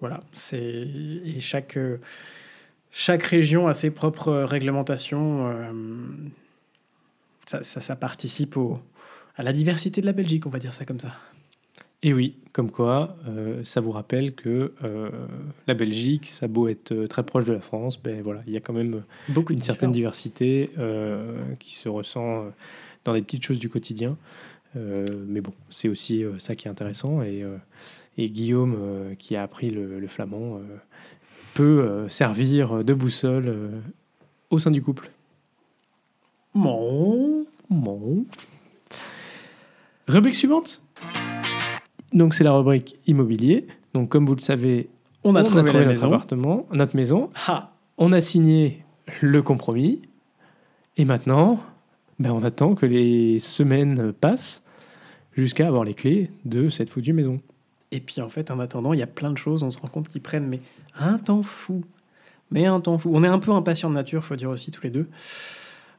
Voilà, 0.00 0.20
et 0.52 1.40
chaque 1.40 1.78
chaque 2.90 3.22
région 3.22 3.66
a 3.66 3.72
ses 3.72 3.90
propres 3.90 4.42
réglementations. 4.42 5.50
ça, 7.46 7.62
ça, 7.62 7.96
participe 7.96 8.56
au, 8.56 8.80
à 9.36 9.42
la 9.42 9.52
diversité 9.52 10.00
de 10.00 10.06
la 10.06 10.12
Belgique, 10.12 10.46
on 10.46 10.50
va 10.50 10.58
dire 10.58 10.72
ça 10.72 10.84
comme 10.84 11.00
ça. 11.00 11.12
Et 12.04 12.12
oui, 12.12 12.34
comme 12.52 12.70
quoi, 12.70 13.16
euh, 13.28 13.64
ça 13.64 13.80
vous 13.80 13.90
rappelle 13.90 14.34
que 14.34 14.74
euh, 14.84 15.10
la 15.66 15.72
Belgique, 15.72 16.26
ça 16.28 16.44
a 16.44 16.48
beau 16.48 16.68
être 16.68 16.92
euh, 16.92 17.06
très 17.06 17.22
proche 17.22 17.46
de 17.46 17.52
la 17.54 17.60
France, 17.60 17.98
ben 17.98 18.20
voilà, 18.22 18.42
il 18.46 18.52
y 18.52 18.58
a 18.58 18.60
quand 18.60 18.74
même 18.74 19.02
beaucoup 19.30 19.54
une 19.54 19.62
certaine 19.62 19.90
diversité 19.90 20.70
qui 21.58 21.74
se 21.74 21.88
ressent 21.88 22.44
dans 23.06 23.14
les 23.14 23.22
petites 23.22 23.42
choses 23.42 23.58
du 23.58 23.70
quotidien. 23.70 24.18
mais 24.74 25.40
bon, 25.40 25.54
c'est 25.70 25.88
aussi 25.88 26.24
ça 26.38 26.54
qui 26.54 26.68
est 26.68 26.70
intéressant. 26.70 27.22
Et, 27.22 27.42
et 28.18 28.30
Guillaume, 28.30 29.14
qui 29.18 29.34
a 29.34 29.42
appris 29.42 29.70
le, 29.70 29.98
le 29.98 30.08
flamand, 30.08 30.60
peut 31.54 32.06
servir 32.08 32.84
de 32.84 32.92
boussole 32.92 33.56
au 34.50 34.58
sein 34.58 34.70
du 34.70 34.82
couple. 34.82 35.10
Mon. 36.52 37.46
Mon. 37.70 38.26
Rubrique 40.06 40.34
suivante. 40.34 40.82
Donc 42.12 42.34
c'est 42.34 42.44
la 42.44 42.52
rubrique 42.52 42.96
immobilier. 43.06 43.66
Donc 43.94 44.10
comme 44.10 44.26
vous 44.26 44.34
le 44.34 44.40
savez, 44.40 44.88
on 45.24 45.34
a 45.34 45.42
trouvé, 45.42 45.62
notre 45.62 45.78
maison. 45.78 46.08
appartement, 46.08 46.66
notre 46.72 46.94
maison. 46.94 47.30
On 47.96 48.12
a 48.12 48.20
signé 48.20 48.84
le 49.20 49.40
compromis. 49.42 50.02
Et 50.96 51.04
maintenant, 51.04 51.60
ben 52.18 52.30
on 52.32 52.42
attend 52.42 52.74
que 52.74 52.86
les 52.86 53.40
semaines 53.40 54.12
passent 54.12 54.62
jusqu'à 55.32 55.66
avoir 55.66 55.84
les 55.84 55.94
clés 55.94 56.30
de 56.44 56.68
cette 56.68 56.90
foutue 56.90 57.12
maison. 57.12 57.40
Et 57.90 58.00
puis 58.00 58.20
en 58.20 58.28
fait, 58.28 58.50
en 58.50 58.60
attendant, 58.60 58.92
il 58.92 58.98
y 58.98 59.02
a 59.02 59.08
plein 59.08 59.32
de 59.32 59.38
choses, 59.38 59.62
on 59.62 59.70
se 59.70 59.78
rend 59.78 59.88
compte 59.88 60.08
qu'ils 60.08 60.20
prennent 60.20 60.46
mais 60.46 60.60
un 60.98 61.18
temps 61.18 61.42
fou. 61.42 61.82
Mais 62.50 62.66
un 62.66 62.80
temps 62.80 62.98
fou. 62.98 63.10
On 63.12 63.24
est 63.24 63.28
un 63.28 63.38
peu 63.38 63.52
impatient 63.52 63.88
de 63.88 63.94
nature, 63.94 64.22
faut 64.24 64.36
dire 64.36 64.50
aussi 64.50 64.70
tous 64.70 64.82
les 64.82 64.90
deux. 64.90 65.08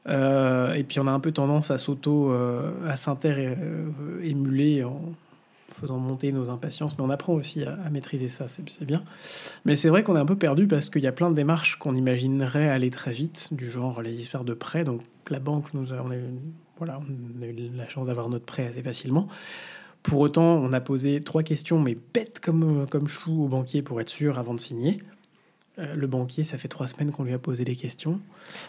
Euh, 0.08 0.74
et 0.74 0.84
puis 0.84 1.00
on 1.00 1.06
a 1.06 1.10
un 1.10 1.20
peu 1.20 1.32
tendance 1.32 1.70
à 1.70 1.78
s'auto, 1.78 2.30
euh, 2.30 2.72
à 2.88 2.96
s'inter-émuler 2.96 4.84
en 4.84 5.00
faisant 5.70 5.98
monter 5.98 6.32
nos 6.32 6.48
impatiences, 6.48 6.96
mais 6.96 7.04
on 7.04 7.10
apprend 7.10 7.34
aussi 7.34 7.64
à, 7.64 7.90
maîtriser 7.90 8.28
ça, 8.28 8.46
c'est 8.48 8.84
bien. 8.84 9.02
Mais 9.66 9.76
c'est 9.76 9.90
vrai 9.90 10.02
qu'on 10.02 10.16
est 10.16 10.20
un 10.20 10.26
peu 10.26 10.36
perdu 10.36 10.66
parce 10.66 10.88
qu'il 10.88 11.02
y 11.02 11.06
a 11.06 11.12
plein 11.12 11.28
de 11.28 11.34
démarches 11.34 11.76
qu'on 11.76 11.94
imaginerait 11.94 12.68
aller 12.68 12.88
très 12.90 13.12
vite, 13.12 13.48
du 13.52 13.70
genre 13.70 14.00
les 14.00 14.18
histoires 14.18 14.44
de 14.44 14.54
prêts. 14.54 14.84
Donc 14.84 15.02
la 15.28 15.38
banque 15.38 15.74
nous 15.74 15.92
on 15.92 16.10
a, 16.10 16.14
voilà, 16.78 16.98
on 16.98 17.42
a 17.42 17.46
eu 17.46 17.70
la 17.74 17.88
chance 17.88 18.06
d'avoir 18.06 18.30
notre 18.30 18.46
prêt 18.46 18.66
assez 18.66 18.82
facilement. 18.82 19.28
Pour 20.02 20.20
autant, 20.20 20.54
on 20.54 20.72
a 20.72 20.80
posé 20.80 21.20
trois 21.20 21.42
questions, 21.42 21.80
mais 21.80 21.98
bêtes 22.14 22.38
comme, 22.40 22.86
comme 22.88 23.08
chou 23.08 23.44
au 23.44 23.48
banquier 23.48 23.82
pour 23.82 24.00
être 24.00 24.08
sûr 24.08 24.38
avant 24.38 24.54
de 24.54 24.60
signer. 24.60 24.98
Euh, 25.78 25.94
le 25.94 26.06
banquier, 26.06 26.44
ça 26.44 26.56
fait 26.56 26.68
trois 26.68 26.88
semaines 26.88 27.10
qu'on 27.10 27.24
lui 27.24 27.34
a 27.34 27.38
posé 27.38 27.64
des 27.64 27.76
questions. 27.76 28.18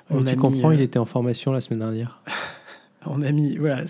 On 0.10 0.24
tu 0.24 0.36
comprends, 0.36 0.72
il 0.72 0.82
euh, 0.82 0.84
était 0.84 1.00
en 1.00 1.06
formation 1.06 1.52
la 1.54 1.62
semaine 1.62 1.80
dernière. 1.80 2.22
on 3.06 3.22
a 3.22 3.32
mis, 3.32 3.56
voilà, 3.56 3.84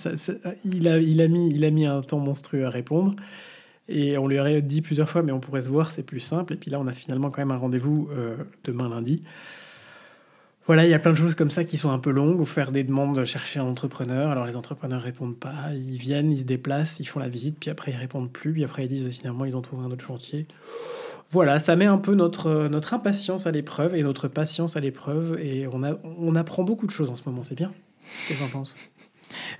il, 0.65 0.87
a, 0.87 0.99
il, 0.99 1.21
a 1.21 1.27
mis, 1.27 1.49
il 1.49 1.65
a 1.65 1.71
mis 1.71 1.85
un 1.85 2.01
temps 2.01 2.19
monstrueux 2.19 2.65
à 2.65 2.69
répondre. 2.69 3.15
Et 3.89 4.17
on 4.17 4.27
lui 4.27 4.39
aurait 4.39 4.61
dit 4.61 4.81
plusieurs 4.81 5.09
fois, 5.09 5.23
mais 5.23 5.31
on 5.31 5.39
pourrait 5.39 5.61
se 5.63 5.69
voir, 5.69 5.91
c'est 5.91 6.03
plus 6.03 6.19
simple. 6.19 6.53
Et 6.53 6.57
puis 6.57 6.69
là, 6.69 6.79
on 6.79 6.87
a 6.87 6.91
finalement 6.91 7.31
quand 7.31 7.41
même 7.41 7.51
un 7.51 7.57
rendez-vous 7.57 8.09
euh, 8.11 8.35
demain 8.65 8.89
lundi. 8.89 9.23
Voilà, 10.67 10.85
il 10.85 10.91
y 10.91 10.93
a 10.93 10.99
plein 10.99 11.11
de 11.11 11.17
choses 11.17 11.33
comme 11.33 11.49
ça 11.49 11.63
qui 11.63 11.77
sont 11.77 11.89
un 11.89 11.97
peu 11.97 12.11
longues, 12.11 12.41
ou 12.41 12.45
faire 12.45 12.73
des 12.73 12.83
demandes, 12.83 13.23
chercher 13.23 13.61
un 13.61 13.65
entrepreneur. 13.65 14.29
Alors 14.29 14.45
les 14.45 14.57
entrepreneurs 14.57 15.01
répondent 15.01 15.37
pas, 15.37 15.73
ils 15.73 15.97
viennent, 15.97 16.29
ils 16.29 16.41
se 16.41 16.43
déplacent, 16.43 16.99
ils 16.99 17.05
font 17.05 17.21
la 17.21 17.29
visite, 17.29 17.55
puis 17.57 17.69
après 17.69 17.93
ils 17.93 17.97
répondent 17.97 18.29
plus, 18.29 18.51
puis 18.51 18.65
après 18.65 18.83
ils 18.83 18.89
disent 18.89 19.07
finalement 19.07 19.45
ils 19.45 19.55
ont 19.55 19.61
trouvé 19.61 19.85
un 19.85 19.91
autre 19.91 20.03
chantier 20.03 20.45
voilà, 21.29 21.59
ça 21.59 21.75
met 21.75 21.85
un 21.85 21.97
peu 21.97 22.15
notre, 22.15 22.67
notre 22.67 22.93
impatience 22.93 23.47
à 23.47 23.51
l'épreuve 23.51 23.95
et 23.95 24.03
notre 24.03 24.27
patience 24.27 24.77
à 24.77 24.79
l'épreuve. 24.79 25.39
Et 25.39 25.67
on, 25.71 25.83
a, 25.83 25.93
on 26.03 26.35
apprend 26.35 26.63
beaucoup 26.63 26.87
de 26.87 26.91
choses 26.91 27.09
en 27.09 27.15
ce 27.15 27.23
moment, 27.27 27.43
c'est 27.43 27.55
bien. 27.55 27.73
Qu'est-ce 28.27 28.39
que 28.39 28.43
t'en 28.45 28.49
penses? 28.49 28.77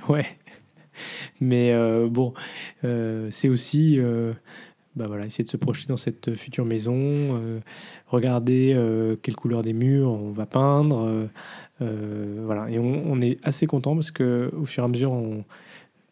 Ouais. 0.07 0.25
Mais 1.39 1.73
euh, 1.73 2.07
bon, 2.09 2.33
euh, 2.83 3.27
c'est 3.31 3.49
aussi 3.49 3.99
euh, 3.99 4.33
bah 4.95 5.05
voilà, 5.07 5.25
essayer 5.25 5.43
de 5.43 5.49
se 5.49 5.57
projeter 5.57 5.87
dans 5.89 5.97
cette 5.97 6.35
future 6.35 6.65
maison, 6.65 7.39
regarder 8.07 8.75
quelle 9.21 9.35
couleur 9.35 9.61
des 9.61 9.73
murs 9.73 10.09
on 10.09 10.31
va 10.31 10.47
peindre. 10.47 11.27
voilà. 11.79 12.69
Et 12.71 12.79
on, 12.79 13.03
on, 13.05 13.21
est 13.21 13.37
assez 13.43 13.67
content 13.67 13.93
parce 13.93 14.09
que 14.09 14.51
au 14.59 14.65
fur 14.65 14.83
et 14.83 14.85
à 14.85 14.87
mesure, 14.87 15.11
on, 15.11 15.43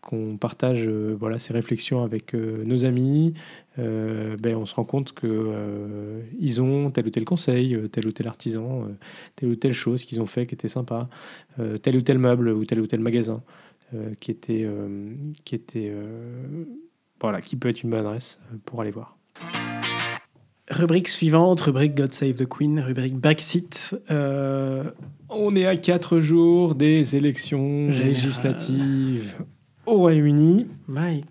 qu'on 0.06 0.38
partage 0.38 0.88
voilà, 0.88 1.40
ces 1.40 1.52
réflexions 1.52 2.04
avec 2.04 2.34
nos 2.34 2.86
amis, 2.86 3.34
ben, 3.78 4.56
on 4.56 4.66
se 4.66 4.76
rend 4.76 4.86
compte 4.86 5.14
qu'ils 5.14 6.62
ont 6.62 6.92
tel 6.92 7.08
ou 7.08 7.10
tel 7.10 7.26
conseil, 7.26 7.78
tel 7.92 8.08
ou 8.08 8.12
tel 8.12 8.28
artisan, 8.28 8.88
telle 9.36 9.50
ou 9.50 9.56
telle 9.56 9.74
chose 9.74 10.06
qu'ils 10.06 10.22
ont 10.22 10.26
fait 10.26 10.46
qui 10.46 10.56
était 10.56 10.70
sympa, 10.70 11.10
tel 11.82 11.98
ou 11.98 12.02
tel 12.02 12.20
meuble 12.20 12.50
ou 12.50 12.66
tel 12.66 12.80
ou 12.80 12.88
tel 12.88 13.00
magasin 13.00 13.44
qui 14.20 14.32
était, 14.32 14.68
qui 15.44 15.56
était 15.56 15.92
voilà, 17.20 17.42
qui 17.42 17.56
peut 17.56 17.70
être 17.70 17.84
une 17.84 17.90
bonne 17.90 18.06
adresse 18.06 18.40
pour 18.66 18.82
aller 18.82 18.92
voir. 18.92 19.18
Rubrique 20.70 21.10
suivante, 21.10 21.62
rubrique 21.62 21.94
God 21.94 22.12
Save 22.14 22.34
the 22.34 22.48
Queen, 22.48 22.80
rubrique. 22.80 23.14
Euh, 24.10 24.84
On 25.30 25.56
est 25.56 25.68
à 25.68 25.76
4 25.76 26.20
jours 26.20 26.74
des 26.74 27.16
élections 27.16 27.88
législatives 27.90 29.36
au 29.86 29.98
Royaume-Uni. 29.98 30.68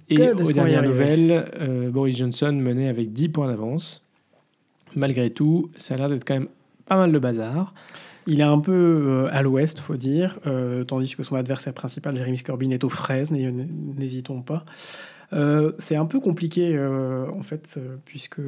Et 0.09 0.31
aux 0.31 0.53
dernières 0.53 0.83
nouvelles, 0.83 1.51
euh, 1.61 1.90
Boris 1.90 2.17
Johnson 2.17 2.53
menait 2.53 2.88
avec 2.88 3.12
10 3.12 3.29
points 3.31 3.49
d'avance. 3.49 4.03
Malgré 4.95 5.31
tout, 5.31 5.71
ça 5.77 5.95
a 5.95 5.97
l'air 5.99 6.09
d'être 6.09 6.25
quand 6.25 6.35
même 6.35 6.49
pas 6.87 6.97
mal 6.97 7.12
de 7.12 7.19
bazar. 7.19 7.75
Il 8.27 8.40
est 8.40 8.45
un 8.45 8.59
peu 8.59 8.73
euh, 8.73 9.29
à 9.33 9.43
l'ouest, 9.43 9.79
faut 9.81 9.97
dire, 9.97 10.38
tandis 10.87 11.14
que 11.14 11.23
son 11.23 11.37
adversaire 11.37 11.75
principal, 11.75 12.17
Jeremy 12.17 12.43
Corbyn, 12.43 12.71
est 12.71 12.85
aux 12.85 12.88
fraises, 12.88 13.31
n'hésitons 13.31 14.43
pas. 14.43 14.64
c'est 15.79 15.97
un 15.97 16.07
peu 16.07 16.21
compliqué, 16.21 16.79
en 16.79 17.43
fait, 17.43 17.79
puisque 18.05 18.40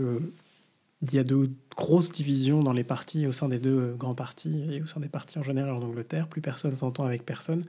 il 1.03 1.15
y 1.15 1.19
a 1.19 1.25
de 1.25 1.51
grosses 1.77 2.11
divisions 2.11 2.63
dans 2.63 2.73
les 2.73 2.85
partis, 2.85 3.27
au 3.27 3.33
sein 3.33 3.49
des 3.49 3.59
deux 3.59 3.95
grands 3.99 4.15
partis 4.15 4.65
et 4.71 4.83
au 4.83 4.87
sein 4.87 5.01
des 5.01 5.09
partis 5.09 5.39
en 5.39 5.43
général 5.43 5.73
en 5.73 5.83
Angleterre. 5.83 6.27
Plus 6.27 6.41
personne 6.41 6.75
s'entend 6.75 7.05
avec 7.05 7.25
personne. 7.25 7.65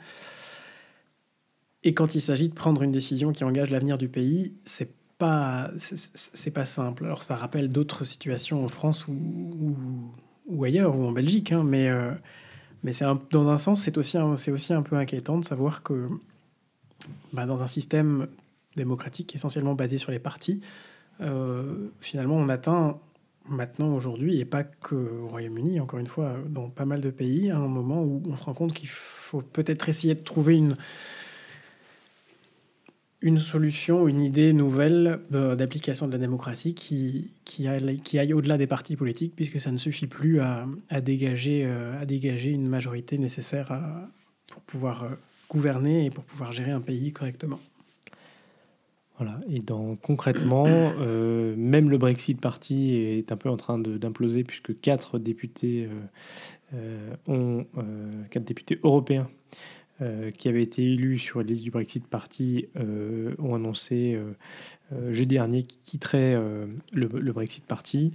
Et 1.83 1.93
quand 1.93 2.15
il 2.15 2.21
s'agit 2.21 2.49
de 2.49 2.53
prendre 2.53 2.81
une 2.83 2.91
décision 2.91 3.31
qui 3.31 3.43
engage 3.43 3.69
l'avenir 3.69 3.97
du 3.97 4.09
pays, 4.09 4.53
c'est 4.65 4.91
pas 5.17 5.71
c'est 5.77 6.51
pas 6.51 6.65
simple. 6.65 7.05
Alors 7.05 7.23
ça 7.23 7.35
rappelle 7.35 7.69
d'autres 7.69 8.05
situations 8.05 8.63
en 8.63 8.67
France 8.67 9.07
ou, 9.07 9.75
ou, 10.47 10.63
ailleurs 10.63 10.97
ou 10.97 11.05
en 11.05 11.11
Belgique, 11.11 11.51
hein, 11.51 11.63
mais 11.63 11.89
euh, 11.89 12.11
mais 12.83 12.93
c'est 12.93 13.05
dans 13.31 13.49
un 13.49 13.57
sens 13.57 13.81
c'est 13.83 13.97
aussi 13.97 14.17
c'est 14.37 14.51
aussi 14.51 14.73
un 14.73 14.83
peu 14.83 14.95
inquiétant 14.95 15.39
de 15.39 15.45
savoir 15.45 15.83
que 15.83 16.07
bah, 17.33 17.45
dans 17.45 17.63
un 17.63 17.67
système 17.67 18.27
démocratique 18.75 19.35
essentiellement 19.35 19.73
basé 19.73 19.97
sur 19.97 20.11
les 20.11 20.19
partis, 20.19 20.61
euh, 21.21 21.89
finalement 21.99 22.35
on 22.35 22.49
atteint 22.49 22.99
maintenant 23.49 23.93
aujourd'hui, 23.95 24.39
et 24.39 24.45
pas 24.45 24.63
qu'au 24.63 25.27
Royaume-Uni, 25.29 25.79
encore 25.79 25.99
une 25.99 26.07
fois, 26.07 26.35
dans 26.47 26.69
pas 26.69 26.85
mal 26.85 27.01
de 27.01 27.09
pays, 27.09 27.49
un 27.49 27.59
moment 27.59 28.03
où 28.03 28.21
on 28.27 28.35
se 28.35 28.43
rend 28.43 28.53
compte 28.53 28.73
qu'il 28.73 28.89
faut 28.89 29.41
peut-être 29.41 29.89
essayer 29.89 30.15
de 30.15 30.21
trouver 30.21 30.57
une, 30.57 30.75
une 33.21 33.37
solution, 33.37 34.07
une 34.07 34.21
idée 34.21 34.53
nouvelle 34.53 35.19
euh, 35.33 35.55
d'application 35.55 36.07
de 36.07 36.11
la 36.11 36.17
démocratie 36.17 36.75
qui, 36.75 37.31
qui 37.45 37.67
aille, 37.67 37.99
qui 38.01 38.19
aille 38.19 38.33
au-delà 38.33 38.57
des 38.57 38.67
partis 38.67 38.95
politiques, 38.95 39.33
puisque 39.35 39.59
ça 39.59 39.71
ne 39.71 39.77
suffit 39.77 40.07
plus 40.07 40.39
à, 40.39 40.67
à 40.89 41.01
dégager, 41.01 41.63
euh, 41.65 41.99
à 41.99 42.05
dégager 42.05 42.51
une 42.51 42.67
majorité 42.67 43.17
nécessaire 43.17 43.71
pour 44.47 44.61
pouvoir 44.61 45.03
euh, 45.03 45.09
gouverner 45.49 46.05
et 46.05 46.09
pour 46.09 46.23
pouvoir 46.23 46.51
gérer 46.51 46.71
un 46.71 46.81
pays 46.81 47.11
correctement. 47.11 47.59
Voilà. 49.17 49.39
Et 49.49 49.59
dans, 49.59 49.95
concrètement, 49.95 50.65
euh, 50.67 51.55
même 51.57 51.89
le 51.89 51.97
Brexit 51.97 52.39
Party 52.39 52.93
est 52.93 53.31
un 53.31 53.37
peu 53.37 53.49
en 53.49 53.57
train 53.57 53.79
d'imploser 53.79 54.43
puisque 54.43 54.79
quatre 54.79 55.17
députés, 55.17 55.89
euh, 56.75 56.75
euh, 56.75 57.15
ont, 57.27 57.65
quatre 58.29 58.43
députés 58.43 58.79
européens 58.83 59.27
qui 60.37 60.47
avaient 60.47 60.63
été 60.63 60.83
élus 60.83 61.17
sur 61.17 61.39
la 61.39 61.45
liste 61.45 61.63
du 61.63 61.71
Brexit 61.71 62.05
Party 62.05 62.67
ont 63.39 63.55
annoncé 63.55 64.19
jeudi 65.09 65.35
dernier 65.35 65.63
qu'ils 65.63 65.81
quitteraient 65.83 66.39
le, 66.91 67.31
Brexit 67.31 67.65
Party. 67.65 68.13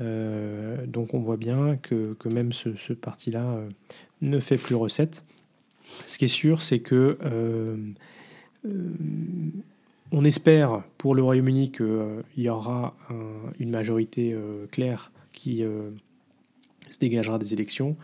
donc 0.00 1.14
on 1.14 1.20
voit 1.20 1.38
bien 1.38 1.76
que, 1.76 2.16
même 2.26 2.52
ce, 2.52 2.92
parti-là 2.92 3.58
ne 4.20 4.38
fait 4.38 4.58
plus 4.58 4.74
recette. 4.74 5.24
Ce 6.06 6.18
qui 6.18 6.26
est 6.26 6.28
sûr, 6.28 6.62
c'est 6.62 6.80
que 6.80 7.16
on 10.14 10.24
espère 10.24 10.84
pour 10.96 11.14
le 11.14 11.22
Royaume-Uni 11.22 11.72
qu'il 11.72 11.86
euh, 11.86 12.22
y 12.36 12.48
aura 12.48 12.94
une 13.58 13.70
majorité 13.70 14.32
euh, 14.32 14.66
claire 14.70 15.10
qui 15.32 15.64
euh, 15.64 15.90
se 16.88 16.98
dégagera 16.98 17.38
des 17.38 17.52
élections, 17.52 17.96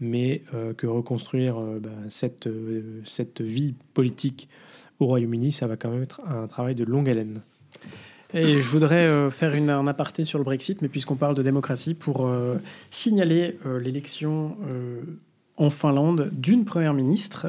mais 0.00 0.42
que 0.76 0.86
reconstruire 0.86 1.56
bah, 1.80 1.90
cette, 2.08 2.48
cette 3.04 3.40
vie 3.40 3.74
politique 3.94 4.48
au 5.00 5.06
Royaume-Uni, 5.06 5.52
ça 5.52 5.66
va 5.66 5.76
quand 5.76 5.90
même 5.90 6.02
être 6.02 6.20
un 6.26 6.46
travail 6.46 6.74
de 6.74 6.84
longue 6.84 7.08
haleine. 7.08 7.40
Et 8.34 8.60
je 8.60 8.68
voudrais 8.68 9.30
faire 9.30 9.54
un 9.54 9.86
aparté 9.86 10.24
sur 10.24 10.38
le 10.38 10.44
Brexit, 10.44 10.82
mais 10.82 10.88
puisqu'on 10.88 11.16
parle 11.16 11.34
de 11.34 11.42
démocratie, 11.42 11.94
pour 11.94 12.30
signaler 12.90 13.58
l'élection 13.80 14.56
en 15.56 15.70
Finlande 15.70 16.30
d'une 16.32 16.64
première 16.64 16.94
ministre, 16.94 17.46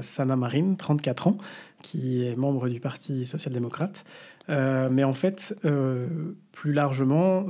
Sanna 0.00 0.36
Marin, 0.36 0.74
34 0.74 1.28
ans, 1.28 1.38
qui 1.82 2.24
est 2.24 2.36
membre 2.36 2.68
du 2.68 2.80
Parti 2.80 3.26
social-démocrate. 3.26 4.04
Euh, 4.48 4.88
mais 4.90 5.04
en 5.04 5.12
fait, 5.12 5.56
euh, 5.64 6.06
plus 6.50 6.72
largement, 6.72 7.46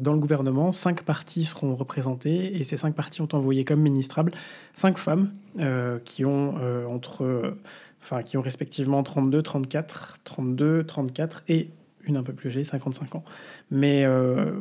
dans 0.00 0.12
le 0.12 0.18
gouvernement, 0.18 0.72
cinq 0.72 1.02
partis 1.02 1.44
seront 1.44 1.74
représentés 1.74 2.56
et 2.58 2.64
ces 2.64 2.76
cinq 2.76 2.94
partis 2.94 3.20
ont 3.20 3.28
envoyé 3.32 3.64
comme 3.64 3.80
ministrables 3.80 4.32
cinq 4.74 4.98
femmes 4.98 5.32
euh, 5.58 5.98
qui 5.98 6.24
ont 6.24 6.54
entre, 6.88 7.56
enfin, 8.02 8.22
qui 8.22 8.36
ont 8.36 8.42
respectivement 8.42 9.02
32, 9.02 9.42
34, 9.42 10.18
32, 10.24 10.84
34 10.84 11.42
et 11.48 11.70
une 12.04 12.16
un 12.16 12.22
peu 12.22 12.32
plus 12.32 12.48
âgée, 12.48 12.64
55 12.64 13.14
ans, 13.16 13.24
mais 13.70 14.06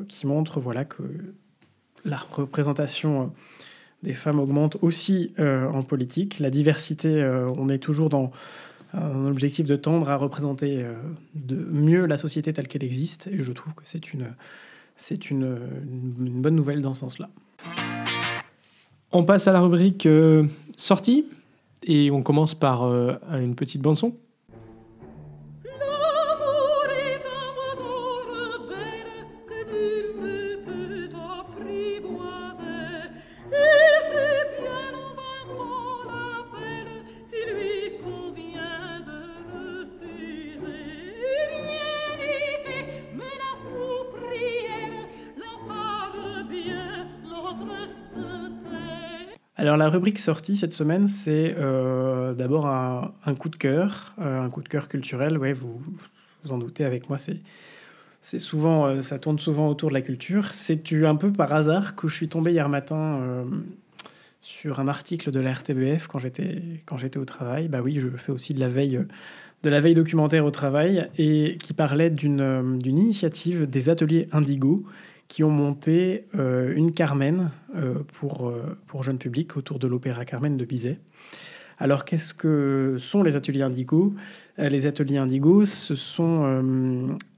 qui 0.09 0.27
montrent 0.27 0.59
voilà 0.59 0.83
que 0.83 1.03
la 2.03 2.17
représentation 2.17 3.31
des 4.03 4.13
femmes 4.13 4.39
augmente 4.39 4.77
aussi 4.81 5.33
en 5.39 5.81
politique. 5.83 6.39
La 6.39 6.49
diversité, 6.49 7.23
on 7.57 7.69
est 7.69 7.79
toujours 7.79 8.09
dans 8.09 8.31
un 8.93 9.27
objectif 9.27 9.67
de 9.67 9.75
tendre 9.75 10.09
à 10.09 10.15
représenter 10.15 10.83
euh, 10.83 10.93
de 11.35 11.55
mieux 11.55 12.05
la 12.05 12.17
société 12.17 12.53
telle 12.53 12.67
qu'elle 12.67 12.83
existe. 12.83 13.27
Et 13.27 13.43
je 13.43 13.51
trouve 13.51 13.73
que 13.75 13.83
c'est 13.85 14.11
une, 15.31 15.59
bonne 15.81 16.55
nouvelle 16.55 16.81
dans 16.81 16.93
ce 16.93 17.01
sens-là. 17.01 17.29
On 19.11 19.23
passe 19.23 19.47
à 19.47 19.51
la 19.51 19.61
rubrique 19.61 20.05
euh, 20.05 20.45
sortie 20.77 21.25
et 21.83 22.11
on 22.11 22.21
commence 22.21 22.55
par 22.55 22.83
euh, 22.83 23.13
une 23.31 23.55
petite 23.55 23.81
bande 23.81 23.97
son. 23.97 24.15
La 49.89 49.93
rubrique 49.93 50.19
sortie 50.19 50.55
cette 50.55 50.75
semaine, 50.75 51.07
c'est 51.07 51.55
euh, 51.57 52.35
d'abord 52.35 52.67
un, 52.67 53.11
coup 53.33 53.49
de 53.49 53.55
cœur, 53.55 54.13
euh, 54.21 54.39
un 54.39 54.47
coup 54.51 54.61
de 54.61 54.69
cœur 54.69 54.87
culturel. 54.87 55.35
Ouais, 55.35 55.51
vous 55.51 55.81
vous 56.43 56.51
en 56.51 56.59
doutez 56.59 56.85
avec 56.85 57.09
moi, 57.09 57.17
c'est 57.17 58.37
souvent, 58.37 58.85
euh, 58.85 59.01
ça 59.01 59.17
tourne 59.17 59.39
souvent 59.39 59.67
autour 59.67 59.89
de 59.89 59.95
la 59.95 60.03
culture. 60.03 60.53
C'est 60.53 60.93
un 60.93 61.15
peu 61.15 61.33
par 61.33 61.51
hasard 61.53 61.95
que 61.95 62.07
je 62.07 62.15
suis 62.15 62.29
tombé 62.29 62.51
hier 62.51 62.69
matin 62.69 63.47
sur 64.41 64.79
un 64.79 64.87
article 64.87 65.31
de 65.31 65.39
la 65.39 65.53
RTBF 65.53 66.05
quand 66.05 66.19
j'étais 66.19 66.61
quand 66.85 66.97
j'étais 66.97 67.17
au 67.17 67.25
travail? 67.25 67.67
Bah 67.67 67.81
oui, 67.81 67.99
je 67.99 68.09
fais 68.09 68.31
aussi 68.31 68.53
de 68.53 68.59
la 68.59 68.69
veille 68.69 69.03
de 69.63 69.69
la 69.71 69.81
veille 69.81 69.95
documentaire 69.95 70.45
au 70.45 70.51
travail 70.51 71.09
et 71.17 71.57
qui 71.59 71.73
parlait 71.73 72.11
d'une 72.11 72.77
d'une 72.77 72.99
initiative 72.99 73.67
des 73.67 73.89
ateliers 73.89 74.29
Indigo 74.33 74.85
qui 75.29 75.43
ont 75.43 75.51
monté 75.51 76.25
euh, 76.35 76.73
une 76.75 76.91
Carmen 76.91 77.51
euh, 77.75 77.99
pour, 78.13 78.49
euh, 78.49 78.77
pour 78.87 79.03
jeunes 79.03 79.19
publics 79.19 79.55
autour 79.55 79.79
de 79.79 79.87
l'opéra 79.87 80.25
Carmen 80.25 80.57
de 80.57 80.65
Bizet. 80.65 80.99
Alors, 81.77 82.03
qu'est-ce 82.03 82.33
que 82.33 82.97
sont 82.99 83.23
les 83.23 83.37
ateliers 83.37 83.61
Indigo? 83.61 84.13
Les 84.57 84.85
ateliers 84.85 85.17
Indigo, 85.17 85.65
ce 85.65 85.95
sont 85.95 86.43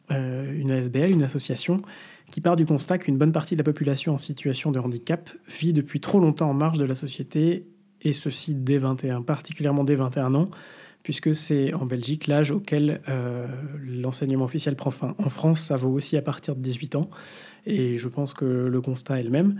une 0.09 0.71
ASBL, 0.71 1.11
une 1.11 1.21
association 1.21 1.83
qui 2.31 2.41
part 2.41 2.55
du 2.55 2.65
constat 2.65 2.97
qu'une 2.97 3.17
bonne 3.17 3.33
partie 3.33 3.55
de 3.55 3.59
la 3.59 3.63
population 3.63 4.15
en 4.15 4.17
situation 4.17 4.71
de 4.71 4.79
handicap 4.79 5.29
vit 5.47 5.73
depuis 5.73 5.99
trop 5.99 6.19
longtemps 6.19 6.49
en 6.49 6.55
marge 6.55 6.79
de 6.79 6.85
la 6.85 6.95
société, 6.95 7.67
et 8.01 8.13
ceci 8.13 8.55
dès 8.55 8.79
21, 8.79 9.21
particulièrement 9.21 9.83
dès 9.83 9.93
21 9.93 10.33
ans, 10.33 10.49
puisque 11.03 11.33
c'est 11.33 11.73
en 11.73 11.85
Belgique 11.85 12.27
l'âge 12.27 12.51
auquel 12.51 13.01
l'enseignement 13.83 14.45
officiel 14.45 14.75
prend 14.75 14.91
fin. 14.91 15.15
En 15.17 15.29
France, 15.29 15.59
ça 15.59 15.75
vaut 15.75 15.89
aussi 15.89 16.17
à 16.17 16.21
partir 16.21 16.55
de 16.55 16.61
18 16.61 16.95
ans. 16.95 17.09
Et 17.65 17.97
je 17.97 18.07
pense 18.07 18.33
que 18.33 18.45
le 18.45 18.81
constat 18.81 19.19
est 19.19 19.23
le 19.23 19.29
même. 19.29 19.55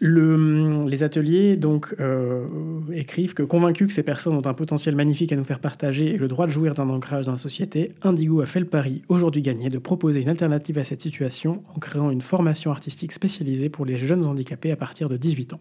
Le, 0.00 0.86
les 0.88 1.04
ateliers 1.04 1.56
donc 1.56 1.94
euh, 2.00 2.46
écrivent 2.92 3.32
que 3.32 3.44
convaincus 3.44 3.86
que 3.86 3.94
ces 3.94 4.02
personnes 4.02 4.34
ont 4.34 4.46
un 4.46 4.52
potentiel 4.52 4.96
magnifique 4.96 5.32
à 5.32 5.36
nous 5.36 5.44
faire 5.44 5.60
partager 5.60 6.12
et 6.12 6.16
le 6.16 6.26
droit 6.26 6.46
de 6.46 6.50
jouir 6.50 6.74
d'un 6.74 6.88
ancrage 6.90 7.26
dans 7.26 7.32
la 7.32 7.38
société, 7.38 7.92
Indigo 8.02 8.40
a 8.40 8.46
fait 8.46 8.58
le 8.58 8.66
pari, 8.66 9.02
aujourd'hui 9.08 9.40
gagné, 9.40 9.68
de 9.68 9.78
proposer 9.78 10.20
une 10.20 10.28
alternative 10.28 10.78
à 10.78 10.84
cette 10.84 11.00
situation 11.00 11.62
en 11.74 11.78
créant 11.78 12.10
une 12.10 12.22
formation 12.22 12.72
artistique 12.72 13.12
spécialisée 13.12 13.68
pour 13.68 13.86
les 13.86 13.96
jeunes 13.96 14.24
handicapés 14.24 14.72
à 14.72 14.76
partir 14.76 15.08
de 15.08 15.16
18 15.16 15.52
ans. 15.52 15.60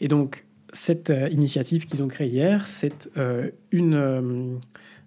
Et 0.00 0.08
donc 0.08 0.44
cette 0.72 1.10
euh, 1.10 1.28
initiative 1.28 1.86
qu'ils 1.86 2.02
ont 2.02 2.08
créée 2.08 2.28
hier, 2.28 2.66
c'est 2.66 3.10
euh, 3.16 3.50
une 3.70 3.94
euh, 3.94 4.54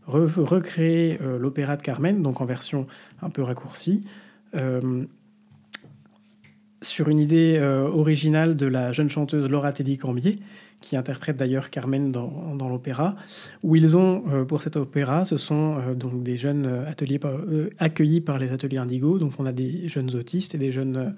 re- 0.08 0.39
recréer 0.39 1.17
l'opéra 1.39 1.78
de 1.78 1.82
Carmen, 1.82 2.21
donc 2.21 2.41
en 2.41 2.45
version 2.45 2.88
un 3.21 3.30
peu 3.30 3.41
raccourcie, 3.41 4.01
sur 6.82 7.10
une 7.10 7.19
idée 7.19 7.60
originale 7.91 8.56
de 8.56 8.67
la 8.67 8.91
jeune 8.93 9.10
chanteuse 9.10 9.49
Laura 9.49 9.73
Teddy 9.73 9.97
Cambier, 9.97 10.39
qui 10.82 10.95
interprète 10.95 11.36
d'ailleurs 11.36 11.69
Carmen 11.71 12.12
dans, 12.12 12.69
l'opéra, 12.69 13.15
où 13.63 13.75
ils 13.75 13.97
ont, 13.97 14.45
pour 14.45 14.62
cet 14.62 14.78
opéra, 14.78 15.25
ce 15.25 15.38
sont 15.38 15.93
donc 15.95 16.23
des 16.23 16.38
jeunes 16.38 16.67
ateliers 16.88 17.19
accueillis 17.80 18.21
par 18.21 18.38
les 18.38 18.54
ateliers 18.54 18.78
Indigo, 18.78 19.17
donc 19.17 19.34
on 19.39 19.45
a 19.45 19.51
des 19.51 19.89
jeunes 19.89 20.15
autistes 20.15 20.56
et 20.56 20.58
des 20.58 20.71
jeunes 20.71 21.15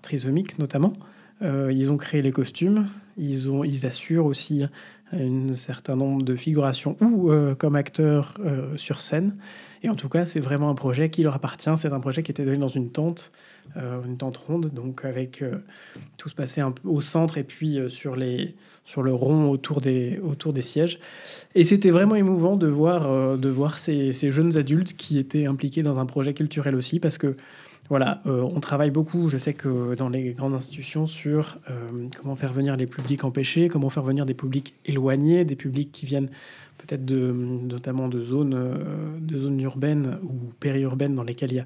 trisomiques 0.00 0.58
notamment. 0.58 0.94
Ils 1.42 1.90
ont 1.90 1.96
créé 1.98 2.22
les 2.22 2.32
costumes, 2.32 2.86
ils, 3.18 3.86
assurent 3.86 4.26
aussi 4.26 4.64
un 5.12 5.54
certain 5.54 5.96
nombre 5.96 6.22
de 6.22 6.36
figurations 6.36 6.96
ou 7.00 7.30
euh, 7.30 7.54
comme 7.54 7.76
acteurs 7.76 8.34
euh, 8.44 8.76
sur 8.76 9.00
scène. 9.00 9.36
Et 9.82 9.88
en 9.88 9.94
tout 9.94 10.08
cas, 10.08 10.26
c'est 10.26 10.40
vraiment 10.40 10.70
un 10.70 10.74
projet 10.74 11.08
qui 11.08 11.22
leur 11.22 11.34
appartient. 11.34 11.70
C'est 11.76 11.92
un 11.92 12.00
projet 12.00 12.22
qui 12.22 12.30
était 12.30 12.44
donné 12.44 12.58
dans 12.58 12.68
une 12.68 12.90
tente, 12.90 13.32
euh, 13.76 14.02
une 14.04 14.18
tente 14.18 14.36
ronde, 14.36 14.70
donc 14.74 15.04
avec 15.04 15.42
tout 16.16 16.28
se 16.28 16.34
passait 16.34 16.60
un 16.60 16.72
peu 16.72 16.88
au 16.88 17.00
centre 17.00 17.38
et 17.38 17.44
puis 17.44 17.78
sur, 17.88 18.16
le 18.16 19.12
rond 19.14 19.48
autour 19.50 19.80
des, 19.80 20.20
sièges. 20.62 20.98
Et 21.54 21.64
c'était 21.64 21.90
vraiment 21.90 22.16
émouvant 22.16 22.56
de 22.56 22.66
voir, 22.66 23.38
de 23.38 23.48
voir 23.48 23.78
ces, 23.78 24.12
ces 24.12 24.32
jeunes 24.32 24.56
adultes 24.56 24.96
qui 24.96 25.18
étaient 25.18 25.46
impliqués 25.46 25.84
dans 25.84 25.98
un 25.98 26.06
projet 26.06 26.34
culturel 26.34 26.74
aussi, 26.74 26.98
parce 26.98 27.18
que 27.18 27.36
voilà, 27.88 28.20
euh, 28.26 28.42
on 28.42 28.60
travaille 28.60 28.90
beaucoup, 28.90 29.30
je 29.30 29.38
sais 29.38 29.54
que 29.54 29.94
dans 29.94 30.10
les 30.10 30.32
grandes 30.34 30.54
institutions, 30.54 31.06
sur 31.06 31.58
euh, 31.70 32.08
comment 32.16 32.36
faire 32.36 32.52
venir 32.52 32.76
les 32.76 32.86
publics 32.86 33.24
empêchés, 33.24 33.68
comment 33.68 33.88
faire 33.88 34.02
venir 34.02 34.26
des 34.26 34.34
publics 34.34 34.74
éloignés, 34.84 35.44
des 35.44 35.56
publics 35.56 35.90
qui 35.90 36.04
viennent 36.04 36.28
peut-être 36.76 37.10
notamment 37.10 38.08
de 38.08 38.22
zones, 38.22 38.54
euh, 38.54 39.18
de 39.20 39.40
zones 39.40 39.60
urbaines 39.60 40.18
ou 40.22 40.52
périurbaines 40.60 41.14
dans 41.14 41.22
lesquelles 41.22 41.52
il 41.52 41.56
y 41.56 41.60
a, 41.60 41.64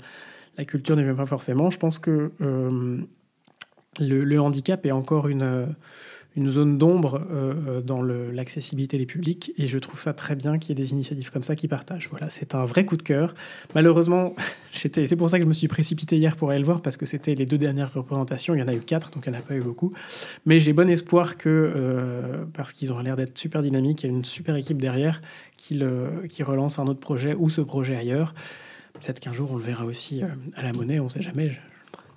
la 0.59 0.65
culture 0.65 0.95
ne 0.97 1.03
vient 1.03 1.15
pas 1.15 1.27
forcément. 1.27 1.71
Je 1.71 1.79
pense 1.79 1.99
que 1.99 2.31
le, 3.99 4.39
handicap 4.39 4.87
est 4.87 4.93
encore 4.93 5.29
une, 5.29 5.75
une 6.35 6.49
zone 6.49 6.79
d'ombre 6.79 7.27
euh, 7.31 7.81
dans 7.83 8.01
le- 8.01 8.31
l'accessibilité 8.31 8.97
des 8.97 9.05
publics 9.07 9.53
et 9.59 9.67
je 9.67 9.79
trouve 9.79 10.01
ça 10.01 10.15
très 10.15 10.35
bien 10.35 10.59
qu'il 10.59 10.71
y 10.71 10.81
ait 10.81 10.83
des 10.85 10.93
initiatives 10.93 11.31
comme 11.31 11.43
ça 11.43 11.57
qui 11.57 11.69
partagent. 11.69 12.09
Voilà, 12.11 12.31
c'est 12.31 12.55
un 12.55 12.65
vrai 12.65 12.85
coup 12.87 12.97
de 12.97 13.03
cœur. 13.03 13.35
Malheureusement, 13.75 14.35
c'est 14.73 15.17
pour 15.17 15.29
ça 15.29 15.39
que 15.39 15.45
je 15.45 15.49
me 15.49 15.53
suis 15.53 15.69
précipité 15.69 16.17
hier 16.17 16.37
pour 16.37 16.51
aller 16.51 16.59
le 16.61 16.65
voir 16.65 16.81
parce 16.81 16.97
que 16.97 17.05
c'était 17.07 17.35
les 17.35 17.45
deux 17.45 17.59
dernières 17.59 17.93
représentations. 17.93 18.55
Il 18.55 18.61
y 18.61 18.63
en 18.63 18.69
a 18.69 18.75
eu 18.75 18.81
quatre, 18.81 19.11
donc 19.11 19.25
il 19.27 19.31
n'y 19.31 19.37
en 19.37 19.41
a 19.41 19.43
pas 19.43 19.55
eu 19.55 19.61
beaucoup. 19.61 19.93
Mais 20.47 20.59
j'ai 20.59 20.73
bon 20.73 20.89
espoir 20.89 21.37
que, 21.37 21.49
euh, 21.49 22.45
parce 22.55 22.73
qu'ils 22.73 22.93
ont 22.93 22.99
l'air 23.01 23.17
d'être 23.17 23.37
super 23.37 23.63
dynamiques, 23.63 24.03
il 24.03 24.07
y 24.11 24.13
a 24.13 24.17
une 24.17 24.25
super 24.25 24.57
équipe 24.57 24.81
derrière 24.81 25.21
qui, 25.59 25.75
le- 25.75 26.25
qui 26.29 26.43
relance 26.43 26.79
un 26.79 26.87
autre 26.87 27.01
projet 27.01 27.35
ou 27.35 27.51
ce 27.51 27.61
projet 27.61 27.95
ailleurs. 27.97 28.35
Peut-être 28.95 29.21
qu'un 29.21 29.33
jour 29.33 29.51
on 29.53 29.57
le 29.57 29.63
verra 29.63 29.85
aussi 29.85 30.23
euh, 30.23 30.27
à 30.57 30.63
la 30.63 30.73
monnaie, 30.73 30.99
on 31.01 31.05
ne 31.05 31.09
sait 31.09 31.23
jamais. 31.23 31.59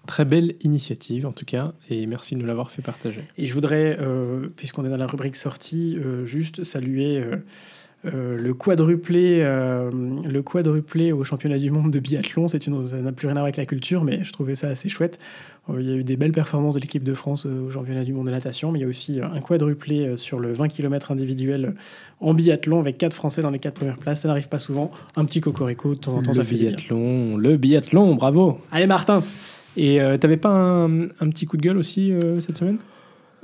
Très 0.08 0.26
belle 0.26 0.56
initiative 0.62 1.26
en 1.26 1.32
tout 1.32 1.46
cas, 1.46 1.74
et 1.90 2.06
merci 2.06 2.36
de 2.36 2.40
nous 2.40 2.46
l'avoir 2.46 2.72
fait 2.72 2.82
partager. 2.82 3.24
Et 3.38 3.48
je 3.48 3.54
voudrais, 3.54 3.98
euh, 4.00 4.48
puisqu'on 4.56 4.86
est 4.86 4.90
dans 4.90 4.98
la 4.98 5.08
rubrique 5.08 5.36
sortie, 5.36 5.98
euh, 5.98 6.26
juste 6.26 6.64
saluer 6.64 7.24
euh, 8.06 8.38
le 8.38 8.54
quadruplé, 8.54 9.40
le 9.42 10.42
quadruplé 10.42 11.12
au 11.12 11.24
championnat 11.24 11.58
du 11.58 11.72
monde 11.72 11.90
de 11.90 12.00
biathlon. 12.00 12.48
C'est 12.48 12.68
une, 12.68 12.88
ça 12.88 12.98
n'a 12.98 13.12
plus 13.12 13.28
rien 13.28 13.36
à 13.36 13.40
voir 13.40 13.46
avec 13.46 13.58
la 13.58 13.66
culture, 13.66 14.04
mais 14.04 14.24
je 14.24 14.32
trouvais 14.32 14.54
ça 14.54 14.68
assez 14.68 14.90
chouette. 14.90 15.18
Il 15.76 15.82
y 15.82 15.92
a 15.92 15.96
eu 15.96 16.04
des 16.04 16.16
belles 16.16 16.32
performances 16.32 16.76
de 16.76 16.80
l'équipe 16.80 17.04
de 17.04 17.16
France 17.16 17.48
au 17.48 17.72
championnat 17.72 18.04
du 18.04 18.14
monde 18.14 18.28
de 18.28 18.32
natation, 18.32 18.72
mais 18.72 18.78
il 18.78 18.82
y 18.84 18.86
a 18.86 18.88
aussi 18.88 19.20
un 19.20 19.40
quadruplé 19.40 20.16
sur 20.18 20.40
le 20.40 20.54
20 20.54 20.68
km 20.68 21.12
individuel 21.12 21.74
en 22.20 22.36
biathlon 22.36 22.80
avec 22.80 23.00
quatre 23.00 23.16
Français 23.16 23.42
dans 23.42 23.50
les 23.50 23.58
quatre 23.58 23.74
premières 23.74 23.98
places. 23.98 24.22
Ça 24.22 24.28
n'arrive 24.28 24.50
pas 24.50 24.60
souvent. 24.60 24.92
Un 25.16 25.26
petit 25.26 25.42
cocorico 25.42 25.96
de 25.96 26.00
temps 26.00 26.16
en 26.16 26.22
temps, 26.22 26.30
le 26.30 26.36
ça 26.36 26.44
fait 26.44 26.54
du 26.54 26.62
bien. 26.62 26.70
biathlon, 26.74 27.38
le 27.38 27.58
biathlon, 27.58 28.14
bravo 28.14 28.60
Allez 28.72 28.86
Martin 28.86 29.24
Et 29.78 30.02
euh, 30.02 30.18
t'avais 30.18 30.38
pas 30.38 30.50
un, 30.50 31.06
un 31.06 31.30
petit 31.30 31.46
coup 31.46 31.58
de 31.58 31.62
gueule 31.62 31.78
aussi 31.78 32.12
euh, 32.14 32.40
cette 32.40 32.58
semaine? 32.58 32.78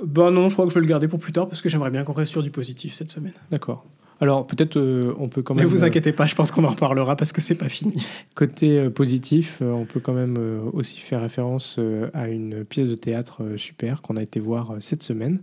Ben 0.04 0.30
non, 0.30 0.48
je 0.48 0.54
crois 0.54 0.64
que 0.66 0.70
je 0.70 0.74
vais 0.74 0.80
le 0.80 0.86
garder 0.88 1.06
pour 1.08 1.18
plus 1.18 1.32
tard 1.32 1.48
parce 1.48 1.60
que 1.62 1.68
j'aimerais 1.68 1.90
bien 1.90 2.02
qu'on 2.04 2.12
reste 2.12 2.30
sur 2.32 2.42
du 2.42 2.50
positif 2.50 2.92
cette 2.94 3.10
semaine. 3.10 3.34
D'accord. 3.50 3.84
Alors 4.20 4.46
peut-être 4.46 4.78
euh, 4.78 5.14
on 5.18 5.28
peut 5.28 5.42
quand 5.42 5.54
Mais 5.54 5.62
même... 5.62 5.70
vous 5.70 5.82
euh, 5.82 5.86
inquiétez 5.86 6.12
pas, 6.12 6.26
je 6.26 6.34
pense 6.34 6.50
qu'on 6.52 6.64
en 6.64 6.68
reparlera 6.70 7.16
parce 7.16 7.32
que 7.32 7.40
c'est 7.40 7.54
pas 7.56 7.68
fini. 7.68 8.04
Côté 8.34 8.78
euh, 8.78 8.88
positif, 8.90 9.58
euh, 9.62 9.72
on 9.72 9.84
peut 9.84 10.00
quand 10.00 10.12
même 10.12 10.38
aussi 10.72 11.00
faire 11.00 11.20
référence 11.20 11.78
à 12.14 12.28
une 12.28 12.64
pièce 12.64 12.88
de 12.88 12.94
théâtre 12.94 13.42
super 13.56 14.00
qu'on 14.00 14.16
a 14.16 14.22
été 14.22 14.40
voir 14.40 14.76
cette 14.80 15.02
semaine. 15.02 15.40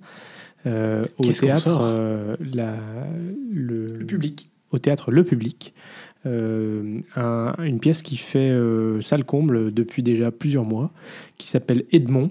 Au 0.65 1.31
théâtre, 1.31 1.61
sort? 1.61 1.81
la- 2.41 2.75
le, 3.53 3.97
Le 3.97 4.05
public. 4.05 4.49
Au 4.71 4.79
théâtre 4.79 5.11
Le 5.11 5.23
Public. 5.23 5.73
Euh, 6.25 6.99
un- 7.15 7.53
une 7.63 7.79
pièce 7.79 8.01
qui 8.01 8.17
fait 8.17 8.49
euh, 8.49 8.99
salle 9.01 9.23
comble 9.23 9.73
depuis 9.73 10.03
déjà 10.03 10.31
plusieurs 10.31 10.65
mois, 10.65 10.91
qui 11.37 11.47
s'appelle 11.47 11.85
Edmond, 11.93 12.29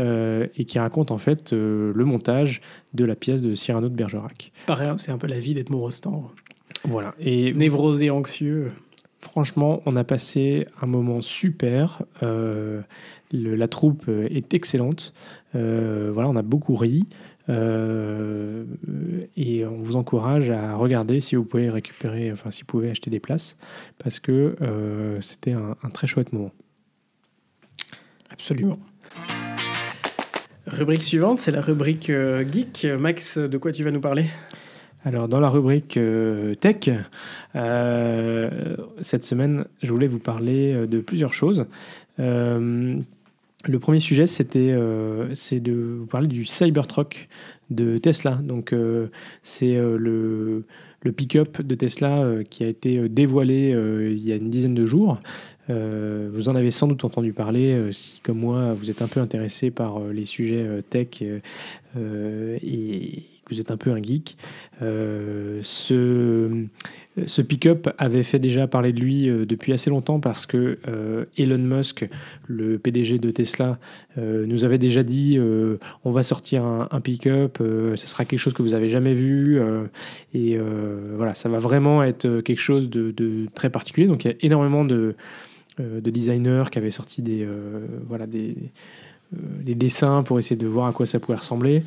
euh, 0.00 0.46
et 0.56 0.64
qui 0.64 0.78
raconte 0.80 1.10
en 1.12 1.18
fait 1.18 1.52
euh, 1.52 1.92
le 1.94 2.04
montage 2.04 2.60
de 2.94 3.04
la 3.04 3.14
pièce 3.14 3.40
de 3.42 3.54
Cyrano 3.54 3.88
de 3.88 3.94
Bergerac. 3.94 4.50
Pareil, 4.66 4.90
c'est 4.96 5.12
un 5.12 5.18
peu 5.18 5.28
la 5.28 5.38
vie 5.38 5.54
d'Edmond 5.54 5.78
Rostand. 5.78 6.30
Voilà. 6.84 7.14
Et 7.20 7.52
Névrosé, 7.52 8.10
anxieux. 8.10 8.72
Franchement, 9.20 9.82
on 9.86 9.94
a 9.96 10.02
passé 10.04 10.66
un 10.80 10.86
moment 10.86 11.20
super. 11.20 12.02
Le- 12.22 12.82
la 13.32 13.68
troupe 13.68 14.08
est 14.08 14.54
excellente. 14.54 15.12
Voilà, 15.52 16.28
on 16.28 16.36
a 16.36 16.42
beaucoup 16.42 16.74
ri. 16.74 17.04
Euh, 17.50 18.64
et 19.36 19.66
on 19.66 19.78
vous 19.78 19.96
encourage 19.96 20.50
à 20.50 20.76
regarder 20.76 21.20
si 21.20 21.34
vous 21.34 21.44
pouvez 21.44 21.68
récupérer, 21.68 22.30
enfin 22.32 22.50
si 22.50 22.62
vous 22.62 22.66
pouvez 22.66 22.90
acheter 22.90 23.10
des 23.10 23.18
places, 23.20 23.56
parce 23.98 24.20
que 24.20 24.54
euh, 24.62 25.20
c'était 25.20 25.52
un, 25.52 25.76
un 25.82 25.90
très 25.90 26.06
chouette 26.06 26.32
moment. 26.32 26.52
Absolument. 28.30 28.78
Rubrique 30.66 31.02
suivante, 31.02 31.40
c'est 31.40 31.50
la 31.50 31.60
rubrique 31.60 32.10
euh, 32.10 32.44
geek. 32.48 32.86
Max, 32.98 33.38
de 33.38 33.58
quoi 33.58 33.72
tu 33.72 33.82
vas 33.82 33.90
nous 33.90 34.00
parler? 34.00 34.26
Alors, 35.04 35.28
dans 35.28 35.40
la 35.40 35.48
rubrique 35.48 35.98
tech, 36.60 36.90
cette 39.00 39.24
semaine, 39.24 39.64
je 39.82 39.90
voulais 39.92 40.06
vous 40.06 40.18
parler 40.18 40.86
de 40.86 41.00
plusieurs 41.00 41.32
choses. 41.32 41.64
Le 43.66 43.78
premier 43.78 44.00
sujet, 44.00 44.26
c'était 44.26 44.70
euh, 44.70 45.34
de 45.52 45.72
vous 45.98 46.06
parler 46.06 46.28
du 46.28 46.46
Cybertruck 46.46 47.28
de 47.68 47.98
Tesla. 47.98 48.36
Donc, 48.36 48.72
euh, 48.72 49.08
c'est 49.42 49.76
euh, 49.76 49.98
le, 49.98 50.64
le 51.02 51.12
pick-up 51.12 51.60
de 51.60 51.74
Tesla 51.74 52.26
qui 52.48 52.64
a 52.64 52.68
été 52.68 53.06
dévoilé 53.10 53.76
il 54.10 54.26
y 54.26 54.32
a 54.32 54.36
une 54.36 54.48
dizaine 54.48 54.74
de 54.74 54.86
jours. 54.86 55.20
Vous 55.68 56.48
en 56.48 56.56
avez 56.56 56.72
sans 56.72 56.88
doute 56.88 57.04
entendu 57.04 57.32
parler 57.32 57.92
si, 57.92 58.20
comme 58.22 58.38
moi, 58.38 58.74
vous 58.74 58.90
êtes 58.90 59.02
un 59.02 59.06
peu 59.06 59.20
intéressé 59.20 59.70
par 59.70 60.00
les 60.00 60.24
sujets 60.24 60.66
tech 60.90 61.22
et 62.02 63.22
vous 63.50 63.60
êtes 63.60 63.70
un 63.70 63.76
peu 63.76 63.90
un 63.90 64.02
geek. 64.02 64.36
Euh, 64.82 65.60
ce, 65.62 66.66
pick-up 67.42 67.88
avait 67.98 68.22
fait 68.22 68.38
déjà 68.38 68.66
parler 68.66 68.92
de 68.92 69.00
lui 69.00 69.28
euh, 69.28 69.44
depuis 69.44 69.72
assez 69.72 69.90
longtemps 69.90 70.20
parce 70.20 70.46
que 70.46 70.78
euh, 70.88 71.24
Elon 71.36 71.58
Musk, 71.58 72.08
le 72.46 72.78
PDG 72.78 73.18
de 73.18 73.30
Tesla, 73.30 73.78
nous 74.16 74.64
avait 74.64 74.78
déjà 74.78 75.02
dit 75.02 75.38
on 76.04 76.10
va 76.10 76.22
sortir 76.22 76.64
un, 76.64 77.00
pick-up, 77.00 77.58
ce 77.60 78.06
sera 78.06 78.24
quelque 78.24 78.38
chose 78.38 78.52
que 78.52 78.62
vous 78.62 78.74
avez 78.74 78.88
jamais 78.88 79.14
vu 79.14 79.58
et 80.34 80.58
voilà, 81.16 81.34
ça 81.34 81.48
va 81.48 81.58
vraiment 81.58 82.02
être 82.02 82.40
quelque 82.40 82.60
chose 82.60 82.90
de, 82.90 83.46
très 83.54 83.70
particulier. 83.70 84.06
Donc 84.06 84.24
il 84.24 84.30
y 84.30 84.34
a 84.34 84.36
énormément 84.42 84.84
de, 84.84 85.14
de 85.78 86.10
designers 86.10 86.64
qui 86.70 86.78
avaient 86.78 86.90
sorti 86.90 87.22
des 87.22 87.48
voilà 88.06 88.26
des 89.32 89.74
dessins 89.74 90.22
pour 90.22 90.38
essayer 90.38 90.56
de 90.56 90.66
voir 90.66 90.86
à 90.86 90.92
quoi 90.92 91.06
ça 91.06 91.18
pouvait 91.20 91.38
ressembler. 91.38 91.82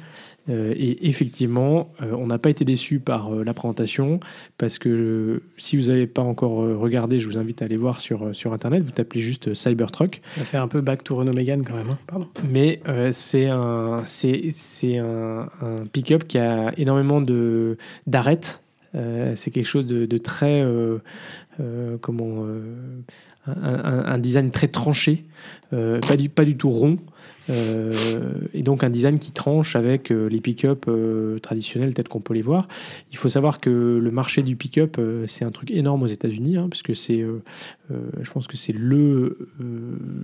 Euh, 0.50 0.74
et 0.76 1.08
effectivement, 1.08 1.94
euh, 2.02 2.12
on 2.18 2.28
n'a 2.28 2.38
pas 2.38 2.50
été 2.50 2.66
déçu 2.66 3.00
par 3.00 3.34
euh, 3.34 3.44
la 3.46 3.54
présentation 3.54 4.20
parce 4.58 4.78
que 4.78 5.42
si 5.58 5.78
vous 5.78 5.84
n'avez 5.88 6.06
pas 6.06 6.22
encore 6.22 6.58
regardé, 6.78 7.22
je 7.22 7.30
vous 7.30 7.38
invite 7.38 7.62
à 7.62 7.66
aller 7.66 7.78
voir 7.78 8.02
sur, 8.02 8.36
sur 8.36 8.52
Internet. 8.52 8.84
Vous 8.84 8.92
tapez 8.92 9.22
juste 9.22 9.54
Cybertruck. 9.54 10.22
Ça 10.28 10.42
fait 10.44 10.58
un 10.58 10.68
peu 10.68 10.82
back 10.82 11.04
to 11.06 11.16
Renault 11.16 11.32
Mégane 11.32 11.64
quand 11.64 11.76
même. 11.76 11.92
hein. 11.92 11.98
Pardon. 12.08 12.28
Mais 12.50 12.82
euh, 12.90 13.12
c'est 13.14 13.48
un, 13.48 14.04
c'est, 14.06 14.50
c'est 14.52 14.98
un, 14.98 15.48
un 15.62 15.86
pick-up 15.92 16.26
qui 16.28 16.38
a 16.40 16.74
énormément 16.78 17.22
de, 17.22 17.78
d'arêtes. 18.06 18.62
Euh, 18.96 19.34
c'est 19.36 19.50
quelque 19.50 19.66
chose 19.66 19.88
de, 19.88 20.06
de 20.06 20.18
très. 20.18 20.62
euh, 20.62 20.98
comment. 22.02 22.46
euh, 22.46 22.62
un, 23.46 24.18
design 24.20 24.52
très 24.52 24.70
tranché, 24.70 25.26
pas, 25.72 26.16
du, 26.16 26.30
pas 26.30 26.46
du 26.46 26.56
tout 26.56 26.70
rond. 26.70 26.98
Euh, 27.50 27.92
et 28.54 28.64
donc 28.64 28.84
un 28.84 28.90
design 28.90 29.20
qui 29.20 29.32
tranche 29.32 29.76
avec 29.76 30.12
euh, 30.12 30.30
les 30.30 30.40
pick-up 30.40 30.86
euh, 30.88 31.40
traditionnels 31.40 31.94
tels 31.94 32.08
qu'on 32.08 32.22
peut 32.22 32.34
les 32.34 32.42
voir. 32.42 32.68
Il 33.12 33.18
faut 33.18 33.30
savoir 33.30 33.60
que 33.60 33.70
le 33.70 34.12
marché 34.12 34.44
du 34.44 34.56
pick-up, 34.56 35.00
c'est 35.28 35.46
un 35.46 35.52
truc 35.52 35.72
énorme 35.72 36.04
aux 36.04 36.08
États-Unis, 36.08 36.58
hein, 36.58 36.68
parce 36.70 36.82
que 36.82 36.94
c'est, 36.94 37.26
je 37.90 38.32
pense 38.32 38.48
que 38.48 38.58
c'est 38.58 38.74
le 38.74 39.50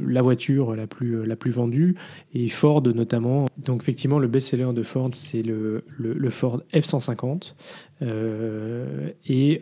la 0.05 0.21
voiture 0.21 0.75
la 0.75 0.87
plus 0.87 1.25
la 1.25 1.35
plus 1.35 1.51
vendue 1.51 1.95
et 2.33 2.47
Ford 2.49 2.81
notamment. 2.81 3.45
Donc 3.57 3.81
effectivement, 3.81 4.19
le 4.19 4.27
best-seller 4.27 4.73
de 4.73 4.83
Ford, 4.83 5.11
c'est 5.13 5.43
le, 5.43 5.83
le, 5.97 6.29
Ford 6.29 6.61
F150. 6.73 7.53
et, 9.27 9.61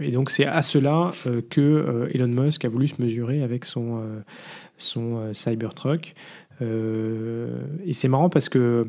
et, 0.00 0.10
donc 0.10 0.30
c'est 0.30 0.46
à 0.46 0.62
cela 0.62 1.12
que 1.50 2.08
Elon 2.12 2.28
Musk 2.28 2.64
a 2.64 2.68
voulu 2.68 2.88
se 2.88 3.00
mesurer 3.00 3.42
avec 3.42 3.64
son, 3.64 4.02
son 4.76 5.32
Cybertruck. 5.32 6.14
Euh, 6.62 7.62
et 7.84 7.92
c'est 7.92 8.08
marrant 8.08 8.28
parce 8.28 8.48
que 8.48 8.86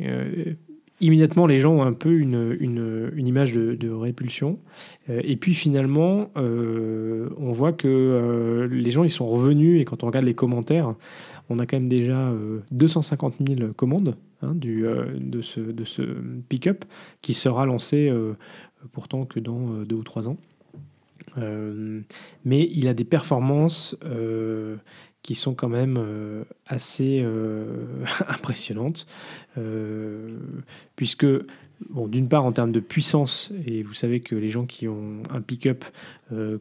euh, 0.00 0.54
immédiatement, 1.00 1.46
les 1.46 1.60
gens 1.60 1.72
ont 1.72 1.82
un 1.82 1.92
peu 1.92 2.12
une, 2.12 3.12
image 3.16 3.54
de, 3.54 3.90
répulsion. 3.90 4.58
Euh, 5.08 5.20
et 5.24 5.36
puis 5.36 5.54
finalement, 5.54 6.30
on 6.36 7.52
voit 7.52 7.72
que 7.72 8.68
les 8.70 8.90
gens 8.90 9.04
ils 9.04 9.10
sont 9.10 9.26
revenus 9.26 9.80
et 9.80 9.84
quand 9.84 10.02
on 10.02 10.06
regarde 10.06 10.26
les 10.26 10.34
commentaires, 10.34 10.94
on 11.48 11.58
a 11.58 11.66
quand 11.66 11.76
même 11.76 11.88
déjà 11.88 12.32
250 12.70 13.34
000 13.44 13.72
commandes 13.74 14.16
hein, 14.42 14.54
du, 14.54 14.84
de 15.16 15.42
ce, 15.42 15.60
de 15.60 15.84
ce 15.84 16.02
pick-up 16.48 16.84
qui 17.22 17.34
sera 17.34 17.66
lancé 17.66 18.12
pourtant 18.92 19.24
que 19.24 19.40
dans 19.40 19.82
deux 19.82 19.96
ou 19.96 20.04
trois 20.04 20.28
ans. 20.28 20.36
mais 22.44 22.68
il 22.72 22.86
a 22.86 22.94
des 22.94 23.04
performances 23.04 23.96
qui 25.22 25.34
sont 25.34 25.54
quand 25.54 25.68
même 25.68 25.98
euh, 25.98 26.44
assez 26.66 27.20
euh, 27.22 28.04
impressionnantes, 28.26 29.06
euh, 29.58 30.38
puisque, 30.96 31.26
bon, 31.90 32.08
d'une 32.08 32.28
part 32.28 32.44
en 32.44 32.52
termes 32.52 32.72
de 32.72 32.80
puissance, 32.80 33.52
et 33.66 33.82
vous 33.82 33.94
savez 33.94 34.20
que 34.20 34.34
les 34.34 34.48
gens 34.48 34.64
qui 34.66 34.88
ont 34.88 35.22
un 35.30 35.40
pick-up 35.40 35.84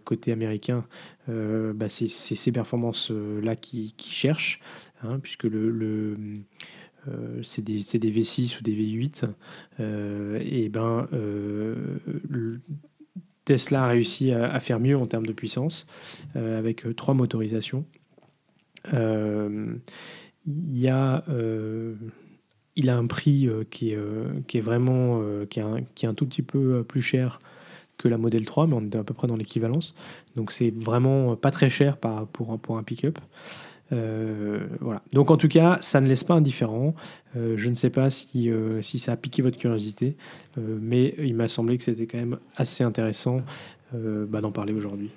côté 0.04 0.32
américain, 0.32 0.86
bah, 1.28 1.90
c'est 1.90 2.08
ces 2.08 2.52
performances-là 2.52 3.56
qui, 3.56 3.94
cherchent, 4.00 4.60
hein, 5.04 5.20
puisque 5.20 5.44
le, 5.44 6.18
c'est 7.44 7.64
des, 7.64 7.82
des, 8.00 8.12
V6 8.12 8.60
ou 8.60 8.64
des 8.64 8.74
V8, 8.74 9.30
et 10.42 10.70
ben 10.70 11.08
Tesla 13.46 13.84
a 13.84 13.88
réussi 13.90 14.32
à, 14.32 14.60
faire 14.60 14.80
mieux 14.80 14.98
en 14.98 15.06
termes 15.06 15.28
de 15.28 15.34
puissance, 15.34 15.86
avec 16.34 16.86
trois 16.96 17.14
motorisations. 17.14 17.86
Euh, 18.94 19.76
il 20.48 20.80
y 20.80 20.88
a 20.88 21.24
euh, 21.30 21.96
il 22.76 22.90
a 22.90 22.98
un 22.98 23.08
prix 23.08 23.48
euh, 23.48 23.64
qui, 23.70 23.92
est, 23.92 24.62
vraiment 24.62 25.22
qui 25.50 25.60
est, 25.60 26.06
un, 26.06 26.14
tout 26.14 26.26
petit 26.26 26.42
peu 26.42 26.84
plus 26.84 27.02
cher 27.02 27.40
que 27.98 28.08
la 28.08 28.18
Model 28.18 28.46
3, 28.46 28.68
mais 28.68 28.76
on 28.76 28.82
est 28.82 28.96
à 28.96 29.04
peu 29.04 29.14
près 29.14 29.28
dans 29.28 29.36
l'équivalence. 29.36 29.96
Donc 30.36 30.52
c'est 30.52 30.74
vraiment 30.74 31.36
pas 31.36 31.52
très 31.52 31.70
cher 31.70 31.98
pour, 31.98 32.78
un 32.78 32.84
pick-up. 32.84 33.20
Donc 33.92 35.32
en 35.32 35.38
tout 35.38 35.50
cas, 35.50 35.80
ça 35.82 36.00
ne 36.00 36.08
laisse 36.08 36.24
pas 36.24 36.36
indifférent. 36.36 36.96
je 37.36 37.70
ne 37.70 37.76
sais 37.76 37.90
pas 37.90 38.10
si, 38.10 38.50
ça 38.82 39.12
a 39.12 39.18
piqué 39.18 39.42
votre 39.42 39.58
curiosité, 39.58 40.16
mais 40.58 41.16
il 41.18 41.36
m'a 41.36 41.50
semblé 41.50 41.78
que 41.78 41.84
c'était 41.84 42.06
quand 42.06 42.20
même 42.20 42.38
assez 42.56 42.86
intéressant 42.86 43.42
bah, 43.94 44.40
d'en 44.40 44.52
parler 44.52 44.72
aujourd'hui. 44.72 45.10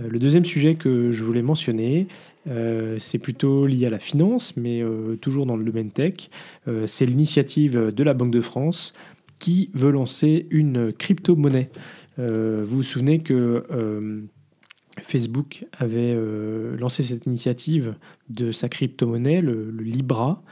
le 0.00 0.18
deuxième 0.18 0.44
sujet 0.44 0.74
que 0.74 1.12
je 1.12 1.22
voulais 1.22 1.42
mentionner, 1.42 2.08
c'est 2.98 3.18
plutôt 3.18 3.66
lié 3.66 3.86
à 3.86 3.90
la 3.90 3.98
finance, 3.98 4.56
mais 4.56 4.82
euh, 4.82 5.16
toujours 5.16 5.46
dans 5.46 5.56
le 5.56 5.64
domaine 5.64 5.90
tech. 5.90 6.30
Euh, 6.66 6.86
c'est 6.86 7.06
l'initiative 7.06 7.92
de 7.94 8.02
la 8.02 8.14
Banque 8.14 8.30
de 8.30 8.40
France 8.40 8.92
qui 9.38 9.70
veut 9.74 9.90
lancer 9.90 10.46
une 10.50 10.92
crypto-monnaie. 10.92 11.70
vous 12.16 12.66
vous 12.66 12.82
souvenez 12.82 13.20
que 13.20 13.64
Facebook 15.00 15.64
avait 15.78 16.16
lancé 16.76 17.04
cette 17.04 17.26
initiative 17.26 17.94
de 18.30 18.50
sa 18.50 18.68
crypto-monnaie, 18.68 19.40
le, 19.40 19.70
Libra, 19.78 20.42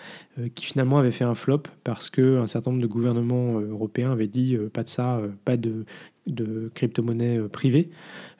qui 0.54 0.66
finalement 0.66 0.98
avait 0.98 1.10
fait 1.10 1.24
un 1.24 1.34
flop 1.34 1.64
parce 1.82 2.10
qu'un 2.10 2.46
certain 2.46 2.70
nombre 2.70 2.82
de 2.84 2.86
gouvernements 2.86 3.58
européens 3.58 4.12
avaient 4.12 4.28
dit 4.28 4.56
pas 4.72 4.84
de 4.84 4.88
ça, 4.88 5.20
pas 5.44 5.56
de, 5.56 5.84
de 6.28 6.70
crypto-monnaie 6.76 7.40
privée 7.48 7.90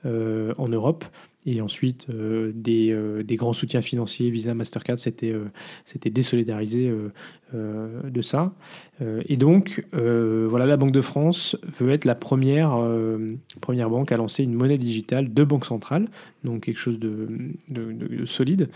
en 0.05 0.69
Europe. 0.69 1.05
Et 1.49 1.61
ensuite, 1.61 2.09
euh, 2.11 2.51
des, 2.53 2.91
euh, 2.91 3.23
des, 3.23 3.37
grands 3.37 3.53
soutiens 3.53 3.81
financiers, 3.81 4.31
Visa, 4.31 4.53
Mastercard, 4.53 4.99
c'était 4.99 5.31
euh, 5.31 5.45
désolidarisé 6.05 6.93
de 7.53 8.23
ça. 8.23 8.53
et 9.01 9.37
donc, 9.37 9.87
voilà, 9.93 10.67
la 10.67 10.77
Banque 10.77 10.91
de 10.91 11.01
France 11.01 11.57
veut 11.79 11.91
être 11.91 12.05
la 12.05 12.17
première, 12.17 12.77
première 13.61 13.89
banque 13.89 14.11
à 14.11 14.17
lancer 14.17 14.43
une 14.43 14.55
monnaie 14.55 14.79
digitale 14.79 15.33
de 15.33 15.45
banque 15.45 15.65
centrale, 15.65 16.09
donc 16.43 16.65
quelque 16.65 16.79
chose 16.79 16.99
de, 16.99 17.29
de, 17.69 18.27
solide. 18.27 18.69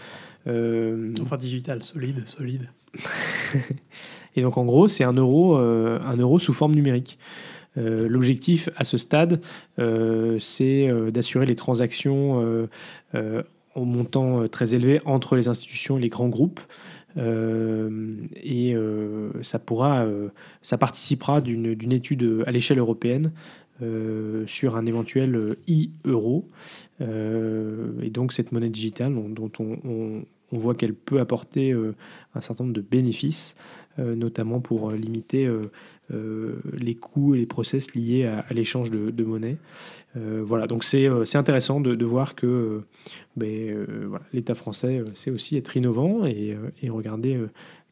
enfin, 0.47 1.37
digital, 1.37 1.83
solide, 1.83 2.23
solide. 2.27 2.71
et 4.37 4.43
donc, 4.43 4.57
en 4.57 4.65
gros, 4.65 4.87
c'est 4.87 5.05
un 5.05 5.15
euro, 5.15 5.57
un 5.57 6.17
euro 6.17 6.39
sous 6.39 6.53
forme 6.53 6.75
numérique. 6.75 7.19
Euh, 7.79 8.09
l'objectif 8.09 8.69
à 8.77 8.85
ce 8.85 8.99
stade, 8.99 9.41
euh, 9.79 10.39
c'est 10.39 10.89
euh, 10.89 11.11
d'assurer 11.11 11.47
les 11.47 11.55
transactions 11.55 12.69
au 13.77 13.85
montant 13.85 14.49
très 14.49 14.75
élevé 14.75 15.01
entre 15.05 15.37
les 15.37 15.49
institutions 15.49 15.99
et 15.99 16.01
les 16.01 16.09
grands 16.09 16.29
groupes. 16.29 16.61
et 17.17 18.77
ça 19.43 19.59
pourra, 19.59 20.07
ça 20.63 20.79
participera 20.79 21.41
d'une 21.41 21.93
étude 21.93 22.45
à 22.47 22.51
l'échelle 22.51 22.79
européenne 22.79 23.33
sur 24.47 24.77
un 24.77 24.87
éventuel 24.87 25.57
e-euro. 25.69 26.49
et 27.01 28.11
donc 28.11 28.33
cette 28.33 28.53
monnaie 28.53 28.71
digitale 28.71 29.15
dont, 29.15 29.53
on, 29.59 30.23
voit 30.53 30.75
qu'elle 30.75 30.95
peut 30.95 31.21
apporter 31.21 31.73
un 32.35 32.41
certain 32.41 32.65
nombre 32.65 32.77
de 32.77 32.83
bénéfices, 32.83 33.55
notamment 33.99 34.61
pour 34.61 34.91
limiter 34.91 35.49
les 36.11 36.95
coûts 36.95 37.35
et 37.35 37.39
les 37.39 37.47
process 37.47 37.95
liés 37.95 38.25
à, 38.25 38.45
l'échange 38.53 38.91
de, 38.91 39.25
monnaie. 39.25 39.59
Euh, 40.17 40.43
voilà, 40.45 40.67
donc 40.67 40.85
c'est 40.85 41.07
euh, 41.07 41.25
intéressant 41.35 41.81
de, 41.81 42.05
voir 42.05 42.35
que 42.35 42.83
ben, 43.37 43.87
l'État 44.33 44.55
français 44.55 45.05
sait 45.15 45.31
aussi 45.31 45.57
être 45.57 45.77
innovant 45.77 46.27
et, 46.27 46.57
regarder 46.89 47.39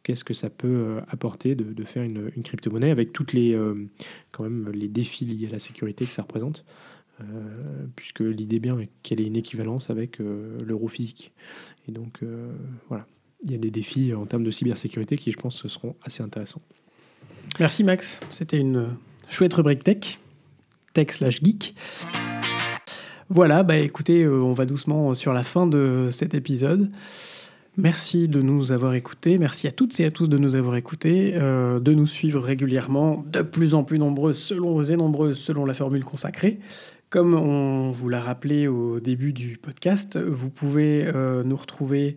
qu'est-ce 0.02 0.24
que 0.24 0.34
ça 0.34 0.50
peut 0.50 0.96
apporter 1.08 1.54
de, 1.54 1.84
faire 1.84 2.02
une, 2.02 2.30
crypto-monnaie 2.42 2.90
avec 2.90 3.12
toutes 3.12 3.32
les, 3.32 3.58
quand 4.32 4.42
même, 4.42 4.70
les 4.72 4.88
défis 4.88 5.24
liés 5.24 5.48
à 5.48 5.52
la 5.52 5.58
sécurité 5.58 6.04
que 6.04 6.12
ça 6.12 6.22
représente. 6.22 6.64
puisque 7.94 8.20
l'idée 8.20 8.58
bien 8.58 8.78
est 8.78 8.88
qu'elle 9.02 9.20
ait 9.20 9.26
une 9.26 9.36
équivalence 9.36 9.90
avec 9.90 10.18
l'euro 10.18 10.88
physique. 10.88 11.32
Et 11.86 11.92
donc, 11.92 12.20
voilà, 12.88 13.06
il 13.44 13.52
y 13.52 13.54
a 13.54 13.58
des 13.58 13.70
défis 13.70 14.12
en 14.14 14.26
termes 14.26 14.44
de 14.44 14.50
cybersécurité 14.50 15.16
qui, 15.16 15.30
je 15.30 15.38
pense, 15.38 15.66
seront 15.68 15.94
assez 16.02 16.22
intéressants. 16.22 16.62
Merci 17.60 17.84
Max, 17.84 18.20
c'était 18.30 18.58
une 18.58 18.96
chouette 19.28 19.54
rubrique 19.54 19.84
tech, 19.84 20.18
tech 20.92 21.10
slash 21.10 21.42
geek. 21.42 21.74
Voilà, 23.30 23.62
bah 23.62 23.76
écoutez, 23.76 24.22
euh, 24.22 24.40
on 24.40 24.54
va 24.54 24.64
doucement 24.64 25.12
sur 25.12 25.34
la 25.34 25.44
fin 25.44 25.66
de 25.66 26.08
cet 26.10 26.32
épisode. 26.32 26.90
Merci 27.76 28.26
de 28.26 28.40
nous 28.40 28.72
avoir 28.72 28.94
écoutés, 28.94 29.36
merci 29.36 29.66
à 29.66 29.70
toutes 29.70 30.00
et 30.00 30.06
à 30.06 30.10
tous 30.10 30.28
de 30.28 30.38
nous 30.38 30.56
avoir 30.56 30.76
écoutés, 30.76 31.34
euh, 31.36 31.78
de 31.78 31.92
nous 31.92 32.06
suivre 32.06 32.40
régulièrement, 32.40 33.22
de 33.30 33.42
plus 33.42 33.74
en 33.74 33.84
plus 33.84 33.98
nombreux, 33.98 34.32
selon 34.32 34.82
et 34.82 34.96
nombreuses, 34.96 35.38
selon 35.38 35.66
la 35.66 35.74
formule 35.74 36.04
consacrée. 36.04 36.58
Comme 37.10 37.34
on 37.34 37.90
vous 37.90 38.08
l'a 38.08 38.22
rappelé 38.22 38.66
au 38.66 38.98
début 38.98 39.34
du 39.34 39.58
podcast, 39.58 40.18
vous 40.18 40.48
pouvez 40.48 41.04
euh, 41.04 41.42
nous 41.44 41.56
retrouver 41.56 42.16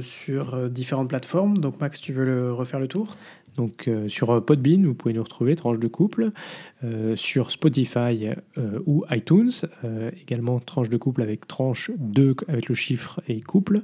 sur 0.00 0.70
différentes 0.70 1.08
plateformes. 1.08 1.58
Donc 1.58 1.80
Max, 1.80 2.00
tu 2.00 2.12
veux 2.12 2.52
refaire 2.52 2.78
le 2.78 2.86
tour? 2.86 3.16
Donc 3.58 3.88
euh, 3.88 4.08
sur 4.08 4.30
euh, 4.30 4.40
Podbean, 4.40 4.86
vous 4.86 4.94
pouvez 4.94 5.12
nous 5.12 5.22
retrouver, 5.22 5.56
Tranche 5.56 5.78
de 5.78 5.88
couple, 5.88 6.30
euh, 6.84 7.16
sur 7.16 7.50
Spotify 7.50 8.30
ou 8.86 9.04
iTunes, 9.10 9.50
également 10.22 10.60
Tranche 10.60 10.88
de 10.88 10.96
couple 10.96 11.22
avec 11.22 11.46
tranche 11.46 11.90
2 11.98 12.36
avec 12.46 12.68
le 12.68 12.74
chiffre 12.74 13.20
et 13.28 13.40
couple. 13.40 13.82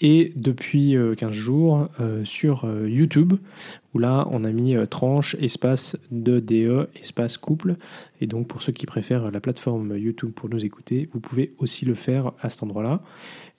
Et 0.00 0.32
depuis 0.36 0.96
15 1.16 1.32
jours 1.32 1.88
sur 2.24 2.68
YouTube, 2.86 3.34
où 3.94 3.98
là 3.98 4.28
on 4.30 4.44
a 4.44 4.52
mis 4.52 4.76
tranche, 4.88 5.34
espace 5.40 5.96
de 6.12 6.38
DE, 6.38 6.88
espace 7.00 7.36
couple. 7.36 7.76
Et 8.20 8.26
donc 8.26 8.46
pour 8.46 8.62
ceux 8.62 8.72
qui 8.72 8.86
préfèrent 8.86 9.30
la 9.30 9.40
plateforme 9.40 9.96
YouTube 9.96 10.30
pour 10.30 10.48
nous 10.48 10.64
écouter, 10.64 11.08
vous 11.12 11.20
pouvez 11.20 11.52
aussi 11.58 11.84
le 11.84 11.94
faire 11.94 12.32
à 12.40 12.48
cet 12.48 12.62
endroit-là. 12.62 13.02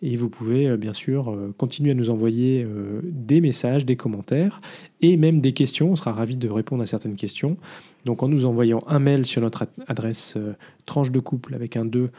Et 0.02 0.16
vous 0.16 0.30
pouvez 0.30 0.68
euh, 0.68 0.78
bien 0.78 0.93
sûr 0.93 1.30
euh, 1.30 1.54
continuer 1.58 1.91
à 1.91 1.93
nous 1.93 2.10
envoyer 2.10 2.64
euh, 2.64 3.02
des 3.04 3.41
messages, 3.41 3.86
des 3.86 3.95
commentaires 3.95 4.62
et 5.02 5.18
même 5.18 5.41
des 5.41 5.52
questions. 5.52 5.91
On 5.91 5.95
sera 5.95 6.12
ravi 6.12 6.38
de 6.38 6.50
répondre 6.50 6.84
à 6.84 6.86
certaines 6.86 7.16
questions. 7.16 7.58
Donc 8.06 8.24
en 8.24 8.30
nous 8.30 8.45
envoyant 8.45 8.80
un 8.88 9.00
mail 9.00 9.26
sur 9.26 9.41
notre 9.41 9.68
adresse 9.88 10.38
tranche 10.86 11.12
de 11.12 11.20
couple 11.20 11.54
avec 11.54 11.76
un 11.76 11.86
2 11.86 12.10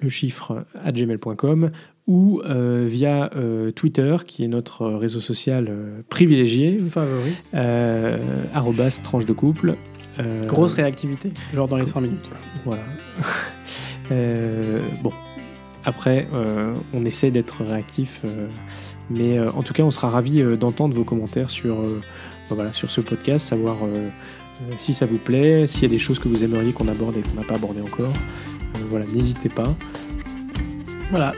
le 0.00 0.08
chiffre 0.08 0.64
à 0.74 0.92
gmail.com 0.92 1.70
ou 2.06 2.40
euh, 2.44 2.86
via 2.88 3.30
euh, 3.36 3.70
Twitter, 3.70 4.16
qui 4.26 4.44
est 4.44 4.48
notre 4.48 4.86
réseau 4.86 5.20
social 5.20 5.66
euh, 5.68 6.02
privilégié, 6.08 6.78
Favori. 6.78 7.34
arrobas 8.52 9.00
tranche 9.02 9.26
de 9.26 9.32
couple. 9.32 9.76
Grosse 10.46 10.74
réactivité, 10.74 11.30
genre 11.54 11.66
dans 11.68 11.78
les 11.78 11.86
5 11.86 12.00
minutes. 12.00 12.30
Voilà. 12.64 12.82
Bon, 15.04 15.12
après, 15.84 16.28
euh, 16.34 16.74
on 16.92 17.04
essaie 17.04 17.30
d'être 17.30 17.64
réactif, 17.64 18.20
euh, 18.24 18.46
mais 19.08 19.38
euh, 19.38 19.50
en 19.52 19.62
tout 19.62 19.72
cas, 19.72 19.82
on 19.82 19.90
sera 19.90 20.08
ravi 20.08 20.42
d'entendre 20.56 20.94
vos 20.94 21.04
commentaires 21.04 21.50
sur, 21.50 21.76
bah 21.76 22.54
voilà, 22.54 22.72
sur 22.72 22.90
ce 22.90 23.00
podcast, 23.00 23.46
savoir 23.46 23.78
si 24.78 24.92
ça 24.92 25.06
vous 25.06 25.18
plaît, 25.18 25.66
s'il 25.66 25.82
y 25.82 25.86
a 25.86 25.88
des 25.88 25.98
choses 25.98 26.18
que 26.18 26.28
vous 26.28 26.44
aimeriez 26.44 26.72
qu'on 26.72 26.88
aborde 26.88 27.16
et 27.16 27.22
qu'on 27.22 27.40
n'a 27.40 27.46
pas 27.46 27.54
abordé 27.54 27.80
encore. 27.80 28.12
Voilà, 28.88 29.06
n'hésitez 29.06 29.48
pas. 29.48 29.74
Voilà. 31.10 31.34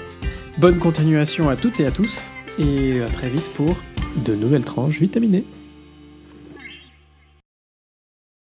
Bonne 0.59 0.78
continuation 0.78 1.49
à 1.49 1.57
toutes 1.57 1.80
et 1.80 1.86
à 1.86 1.90
tous, 1.90 2.30
et 2.59 3.01
à 3.01 3.07
très 3.07 3.30
vite 3.30 3.49
pour 3.55 3.74
De 4.16 4.34
nouvelles 4.34 4.64
tranches 4.64 5.01
vitaminées. 5.01 5.45